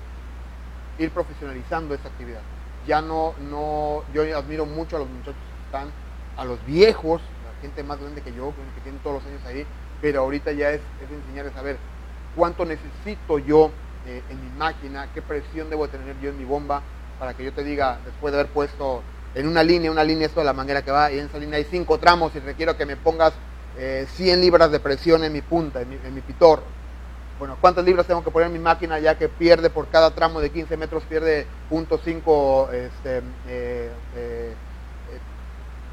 [0.99, 2.41] ir profesionalizando esa actividad.
[2.87, 5.91] Ya no, no, yo admiro mucho a los muchachos que están,
[6.37, 7.21] a los viejos,
[7.67, 9.67] gente más grande que yo, que tienen todos los años ahí,
[10.01, 11.77] pero ahorita ya es, es enseñarles a ver
[12.37, 13.73] cuánto necesito yo
[14.07, 16.83] eh, en mi máquina, qué presión debo tener yo en mi bomba,
[17.19, 19.03] para que yo te diga, después de haber puesto
[19.35, 21.59] en una línea, una línea es toda la manguera que va, y en esa línea
[21.59, 23.33] hay cinco tramos y requiero que me pongas
[23.79, 26.63] eh, 100 libras de presión en mi punta, en mi, pitor.
[27.39, 30.41] Bueno, ¿cuántas libras tengo que poner en mi máquina ya que pierde por cada tramo
[30.41, 34.55] de 15 metros, pierde .5 este, eh, eh,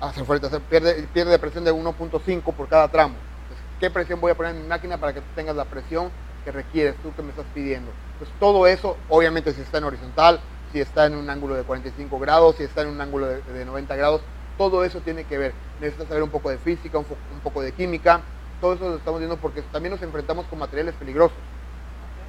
[0.07, 3.19] hace fuerte, hace- pierde, pierde presión de 1.5 por cada tramo.
[3.43, 6.13] Entonces, ¿Qué presión voy a poner en mi máquina para que tú tengas la presión
[6.43, 7.95] que requieres, tú que me estás pidiendo?
[8.13, 10.41] Entonces todo eso, obviamente si está en horizontal,
[10.71, 13.65] si está en un ángulo de 45 grados, si está en un ángulo de, de
[13.65, 14.25] 90 grados,
[14.57, 15.55] todo eso tiene que ver.
[15.77, 18.25] Necesitas saber un poco de física, un, un poco de química,
[18.59, 21.52] todo eso lo estamos viendo porque también nos enfrentamos con materiales peligrosos.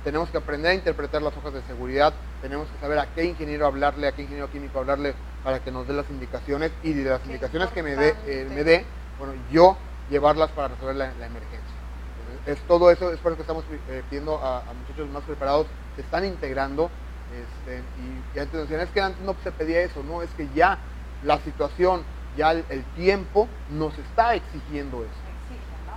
[0.05, 3.67] Tenemos que aprender a interpretar las hojas de seguridad, tenemos que saber a qué ingeniero
[3.67, 7.21] hablarle, a qué ingeniero químico hablarle para que nos dé las indicaciones y de las
[7.21, 8.85] Qué indicaciones que me dé, eh, me dé,
[9.19, 9.79] bueno, yo
[10.11, 11.75] llevarlas para resolver la, la emergencia.
[12.29, 15.23] Entonces, es todo eso, es por eso que estamos eh, pidiendo a, a muchachos más
[15.23, 16.91] preparados, se están integrando
[17.33, 20.47] este, y, y antes decían, es que antes no se pedía eso, no, es que
[20.55, 20.77] ya
[21.23, 22.03] la situación,
[22.37, 25.24] ya el, el tiempo nos está exigiendo eso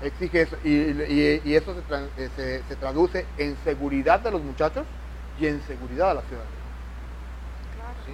[0.01, 4.31] Exige, eso y, y- y eso se, tra- eh, se- se traduce en seguridad de
[4.31, 4.85] los muchachos
[5.39, 6.43] y en seguridad de la ciudad.
[8.05, 8.11] ¿sí?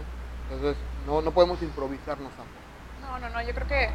[0.50, 2.60] Entonces no, no podemos improvisarnos tampoco.
[3.02, 3.90] No, no, no, yo creo que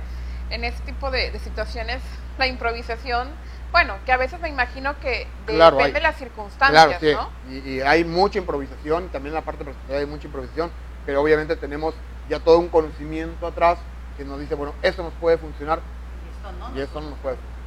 [0.51, 2.01] en este tipo de, de situaciones
[2.39, 3.29] la improvisación,
[3.73, 7.13] bueno, que a veces me imagino que Claro, depende hay- de las circunstancias, Claro, sí.
[7.47, 7.53] ¿no?
[7.53, 10.71] Y, y hay mucha improvisación, también en la parte presencial hay mucha improvisación,
[11.07, 11.95] pero obviamente tenemos
[12.29, 13.79] ya todo un conocimiento atrás
[14.17, 15.81] que nos dice, bueno, eso nos puede funcionar
[16.25, 16.77] Y esto no.
[16.77, 17.58] y eso no nos puede funcionar.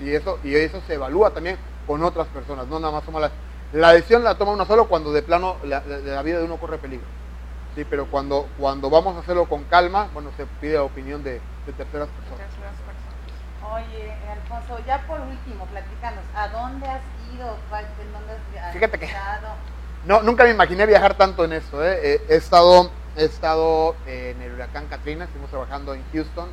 [0.00, 1.56] Y eso y eso se evalúa también
[1.86, 3.30] con otras personas, no nada más toma la,
[3.72, 6.56] la decisión la toma uno solo cuando de plano la, la- la vida de uno
[6.56, 7.06] corre peligro.
[7.74, 11.32] Sí, pero cuando cuando vamos a hacerlo con calma, bueno, se pide la opinión de,
[11.66, 12.46] de terceras personas.
[12.48, 13.72] Terceras personas.
[13.72, 17.00] Oye, Alfonso, ya por último, platícanos, ¿a dónde has
[17.34, 17.56] ido?
[17.70, 19.10] ¿Cuál- ¿En dónde has Fíjate que-?
[20.04, 21.82] No, nunca me imaginé viajar tanto en esto.
[21.84, 21.98] ¿eh?
[22.02, 26.48] Eh, He estado he estado en el huracán Katrina, estuvimos trabajando en Houston,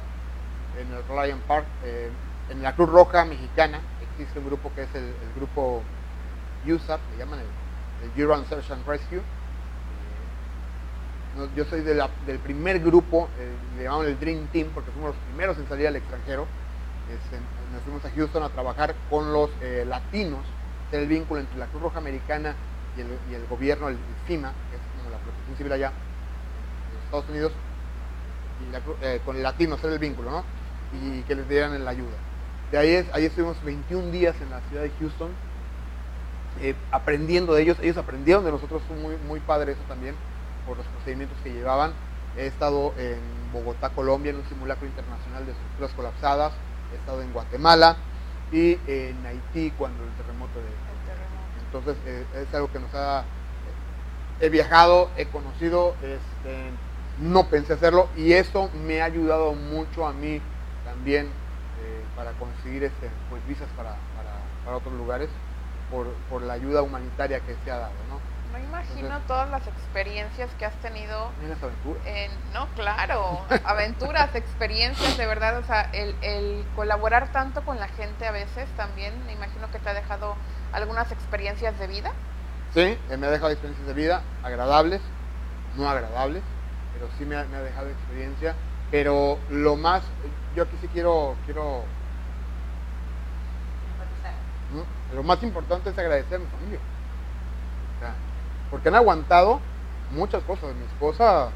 [0.79, 2.09] en el Reliant Park, eh,
[2.49, 3.79] en la Cruz Roja Mexicana.
[4.11, 5.81] Existe un grupo que es el, grupo
[6.65, 7.45] USAP, le llaman el,
[8.09, 9.19] el Urban Search and Rescue.
[9.19, 9.23] Eh,
[11.55, 15.57] yo soy del primer grupo, eh, le llamamos el Dream Team, porque fuimos los primeros
[15.57, 16.47] en salir al extranjero.
[17.73, 20.45] Nos fuimos a Houston a trabajar con los eh, latinos,
[20.91, 22.55] el vínculo entre la Cruz Roja Americana
[22.97, 27.03] y el, gobierno, el, el FIMA, que es como la protección civil allá en los
[27.05, 27.51] Estados Unidos,
[28.67, 30.43] y la eh, con el latino, hacer el vínculo, ¿no?
[30.93, 32.17] Y que les dieran la ayuda.
[32.71, 35.31] De ahí, ahí estuvimos 21 días en la ciudad de Houston,
[36.61, 37.77] eh, aprendiendo de ellos.
[37.81, 40.15] Ellos aprendieron de nosotros, fue muy, muy padre eso también,
[40.67, 41.93] por los procedimientos que llevaban.
[42.37, 43.17] He estado en
[43.51, 46.53] Bogotá, Colombia, en un simulacro internacional de estructuras colapsadas.
[46.93, 47.97] He estado en Guatemala
[48.51, 51.65] y en Haití cuando el terremoto de, El terremoto.
[51.65, 53.23] entonces eh, es algo que nos ha...
[54.41, 56.71] He viajado, he conocido, este,
[57.19, 60.39] no pensé hacerlo y eso me ha ayudado mucho a mí
[60.85, 61.48] también eh,
[62.15, 64.31] para conseguir este, pues, visas para, para,
[64.65, 65.29] para otros lugares
[65.89, 67.93] por, por la ayuda humanitaria que se ha dado.
[68.09, 68.19] ¿no?
[68.51, 71.29] No imagino Entonces- todas las experiencias que has tenido
[72.05, 77.87] en, no, claro, aventuras, experiencias, de verdad, o sea, el, el colaborar tanto con la
[77.89, 80.35] gente a veces también, me imagino que te ha dejado
[80.73, 82.11] algunas experiencias de vida.
[82.73, 85.01] Sí, eh, me ha dejado experiencias de vida agradables,
[85.75, 86.43] no agradables,
[86.93, 88.55] pero sí me ha, me ha dejado experiencia.
[88.91, 90.01] Pero lo más,
[90.55, 91.83] yo aquí sí quiero, quiero
[93.93, 94.33] Enfatizar.
[94.73, 94.98] ¿no?
[95.15, 96.79] Lo más importante es agradecer a mi familia.
[97.97, 98.13] O sea,
[98.69, 99.59] porque han aguantado
[100.11, 100.75] muchas cosas.
[100.75, 101.49] Mi esposa,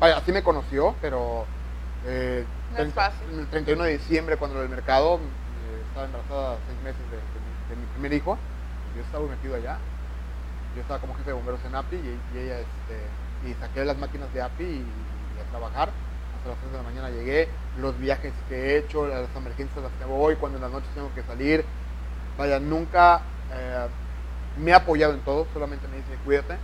[0.00, 1.46] vaya, así me conoció, pero
[2.06, 2.44] eh,
[2.76, 3.38] No es fácil.
[3.38, 7.52] el 31 de diciembre, cuando del mercado, eh, estaba embarazada seis meses de, de mi,
[7.70, 8.38] de mi primer hijo,
[8.96, 9.78] yo estaba metido allá.
[10.74, 13.10] Yo estaba como jefe de bomberos en API y, y ella, este,
[13.48, 14.76] y saqué las máquinas de API y,
[15.36, 15.90] y a trabajar.
[16.36, 19.88] Hasta las 3 de la mañana llegué, los viajes que he hecho, las emergencias a
[19.88, 21.64] las que voy, cuando en las noches tengo que salir,
[22.38, 23.20] vaya, nunca
[23.52, 23.86] eh,
[24.56, 26.56] me ha apoyado en todo, solamente me dice cuídate.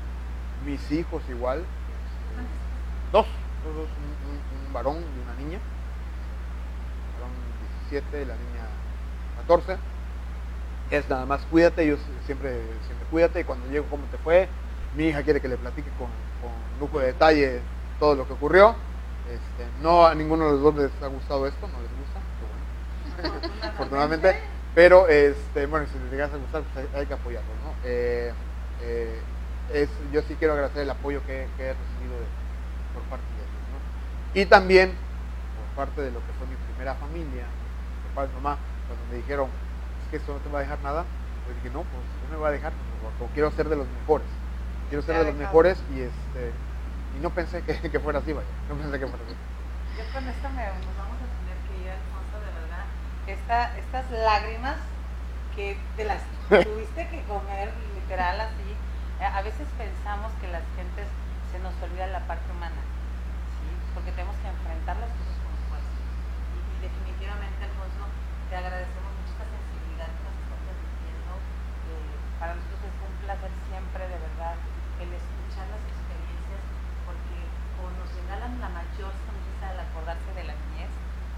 [0.65, 3.27] Mis hijos igual, este, dos,
[3.65, 5.59] dos, dos, un, un- un varón y una niña.
[5.59, 7.33] El varón
[7.91, 8.67] 17 y la niña
[9.37, 9.77] 14.
[10.91, 12.53] Es nada más cuídate, yo siempre,
[12.87, 14.49] siempre cuídate y cuando llego cómo te fue.
[14.95, 16.09] Mi hija quiere que le platique con,
[16.41, 17.61] con lujo de detalle
[17.99, 18.77] todo lo que ocurrió.
[19.29, 22.21] Este, no a ninguno de los dos les ha gustado esto, no les gusta.
[23.21, 23.59] qué bueno.
[23.75, 24.54] afortunadamente.
[24.75, 27.75] Pero, este, bueno, si les llegas a gustar, pues hay, que apoyarlo, ¿no?
[27.85, 28.33] Eh,
[28.83, 29.21] eh,
[29.73, 32.17] es, yo sí quiero agradecer el apoyo que, que he recibido
[32.93, 34.41] por parte de ellos, ¿no?
[34.41, 34.95] Y también
[35.75, 38.59] por parte de lo que fue mi primera familia, mi papá y mamá,
[38.89, 39.49] cuando me dijeron,
[40.03, 41.05] es que esto no te va a dejar nada,
[41.45, 42.73] pues dije, no, pues no me va a dejar,
[43.19, 44.27] porque quiero ser de los mejores,
[44.89, 46.51] quiero ser de los mejores y este
[47.15, 49.37] y no pensé que, que fuera así, vaya, no pensé que fuera así.
[49.95, 52.87] Yo con esto me, nos vamos a tener que ir, Alfonso, de verdad.
[53.27, 54.77] Esta, estas lágrimas
[55.57, 56.21] que de las
[56.51, 58.69] tuviste que comer literal así,
[59.25, 61.09] a veces pensamos que las gentes
[61.49, 62.85] se nos olvida la parte humana,
[63.95, 65.97] porque tenemos que enfrentar las cosas con fuerza.
[66.53, 68.05] Y, y definitivamente, Alfonso,
[68.53, 70.77] te agradecemos mucho esta sensibilidad que nos estás.
[71.89, 74.57] Eh, para nosotros es un placer siempre, de verdad,
[75.01, 76.61] el escuchar las experiencias,
[77.09, 77.41] porque
[77.81, 80.93] o nos regalan la mayor sonrisa al acordarse de la niñez,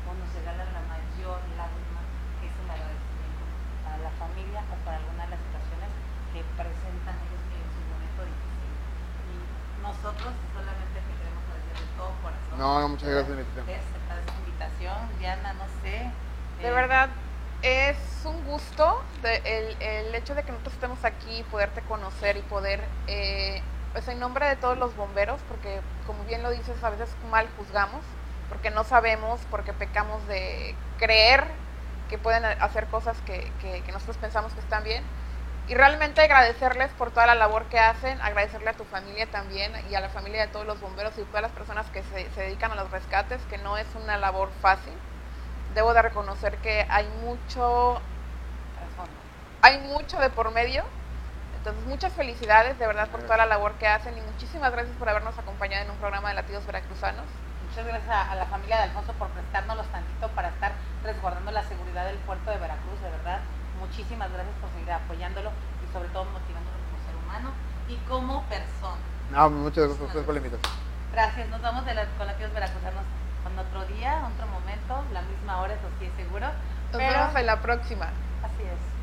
[0.06, 2.02] o nos regalan la mayor lágrima,
[2.38, 3.44] que es el agradecimiento
[3.86, 5.90] a la familia o para alguna de las situaciones
[6.30, 8.70] que presentan ellos en su momento difícil.
[9.26, 9.34] Y
[9.82, 12.55] nosotros solamente te queremos agradecer de todo corazón.
[12.66, 14.96] No, no, muchas gracias, por aceptar esta invitación.
[15.20, 16.10] Diana, no sé.
[16.60, 17.10] De eh, verdad,
[17.62, 22.42] es un gusto de- el, el hecho de que nosotros estemos aquí, poderte conocer y
[22.42, 23.62] poder, eh,
[23.92, 27.48] pues en nombre de todos los bomberos, porque como bien lo dices, a veces mal
[27.56, 28.02] juzgamos,
[28.48, 31.46] porque no sabemos, porque pecamos de creer
[32.10, 35.04] que pueden hacer cosas que, que- que nosotros pensamos que están bien.
[35.68, 39.94] Y realmente agradecerles por toda la labor que hacen, agradecerle a tu familia también y
[39.96, 42.76] a la familia de todos los bomberos y todas las personas que se, dedican a
[42.76, 44.92] los rescates, que no es una labor fácil
[45.76, 48.00] debo de reconocer que hay mucho,
[49.62, 50.82] hay mucho de por medio.
[51.58, 55.08] Entonces, muchas felicidades de verdad por toda la labor que hacen y muchísimas gracias por
[55.08, 57.26] habernos acompañado en un programa de Latidos Veracruzanos.
[57.68, 60.72] Muchas gracias a, la familia de Alfonso por prestárnoslos tantito para estar
[61.04, 63.40] resguardando la seguridad del puerto de Veracruz, de verdad.
[63.80, 65.50] Muchísimas gracias por seguir apoyándolo
[65.84, 67.50] y sobre todo motivándolo como ser humano
[67.88, 69.02] y como persona.
[69.30, 70.72] No, muchas gracias a ustedes por la invitación.
[71.12, 73.04] Gracias, nos vamos de la, con Latidos Veracruzanos
[73.42, 76.46] con otro día, otro momento, la misma hora, eso sí es seguro.
[76.46, 78.06] Nos pero vemos en la próxima.
[78.42, 78.95] así es.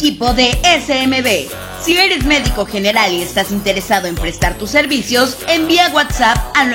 [0.00, 1.50] Equipo de SMB.
[1.84, 6.72] Si eres médico general y estás interesado en prestar tus servicios, envía WhatsApp al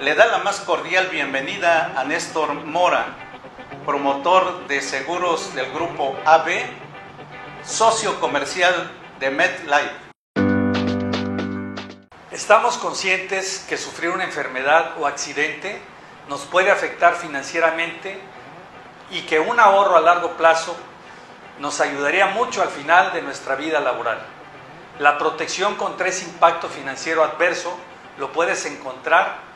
[0.00, 3.06] le da la más cordial bienvenida a Néstor Mora,
[3.84, 6.48] promotor de seguros del grupo AB,
[7.62, 8.90] socio comercial
[9.20, 10.12] de MedLife.
[12.30, 15.80] Estamos conscientes que sufrir una enfermedad o accidente
[16.28, 18.18] nos puede afectar financieramente
[19.10, 20.76] y que un ahorro a largo plazo
[21.58, 24.20] nos ayudaría mucho al final de nuestra vida laboral.
[24.98, 27.78] La protección contra ese impacto financiero adverso
[28.18, 29.51] lo puedes encontrar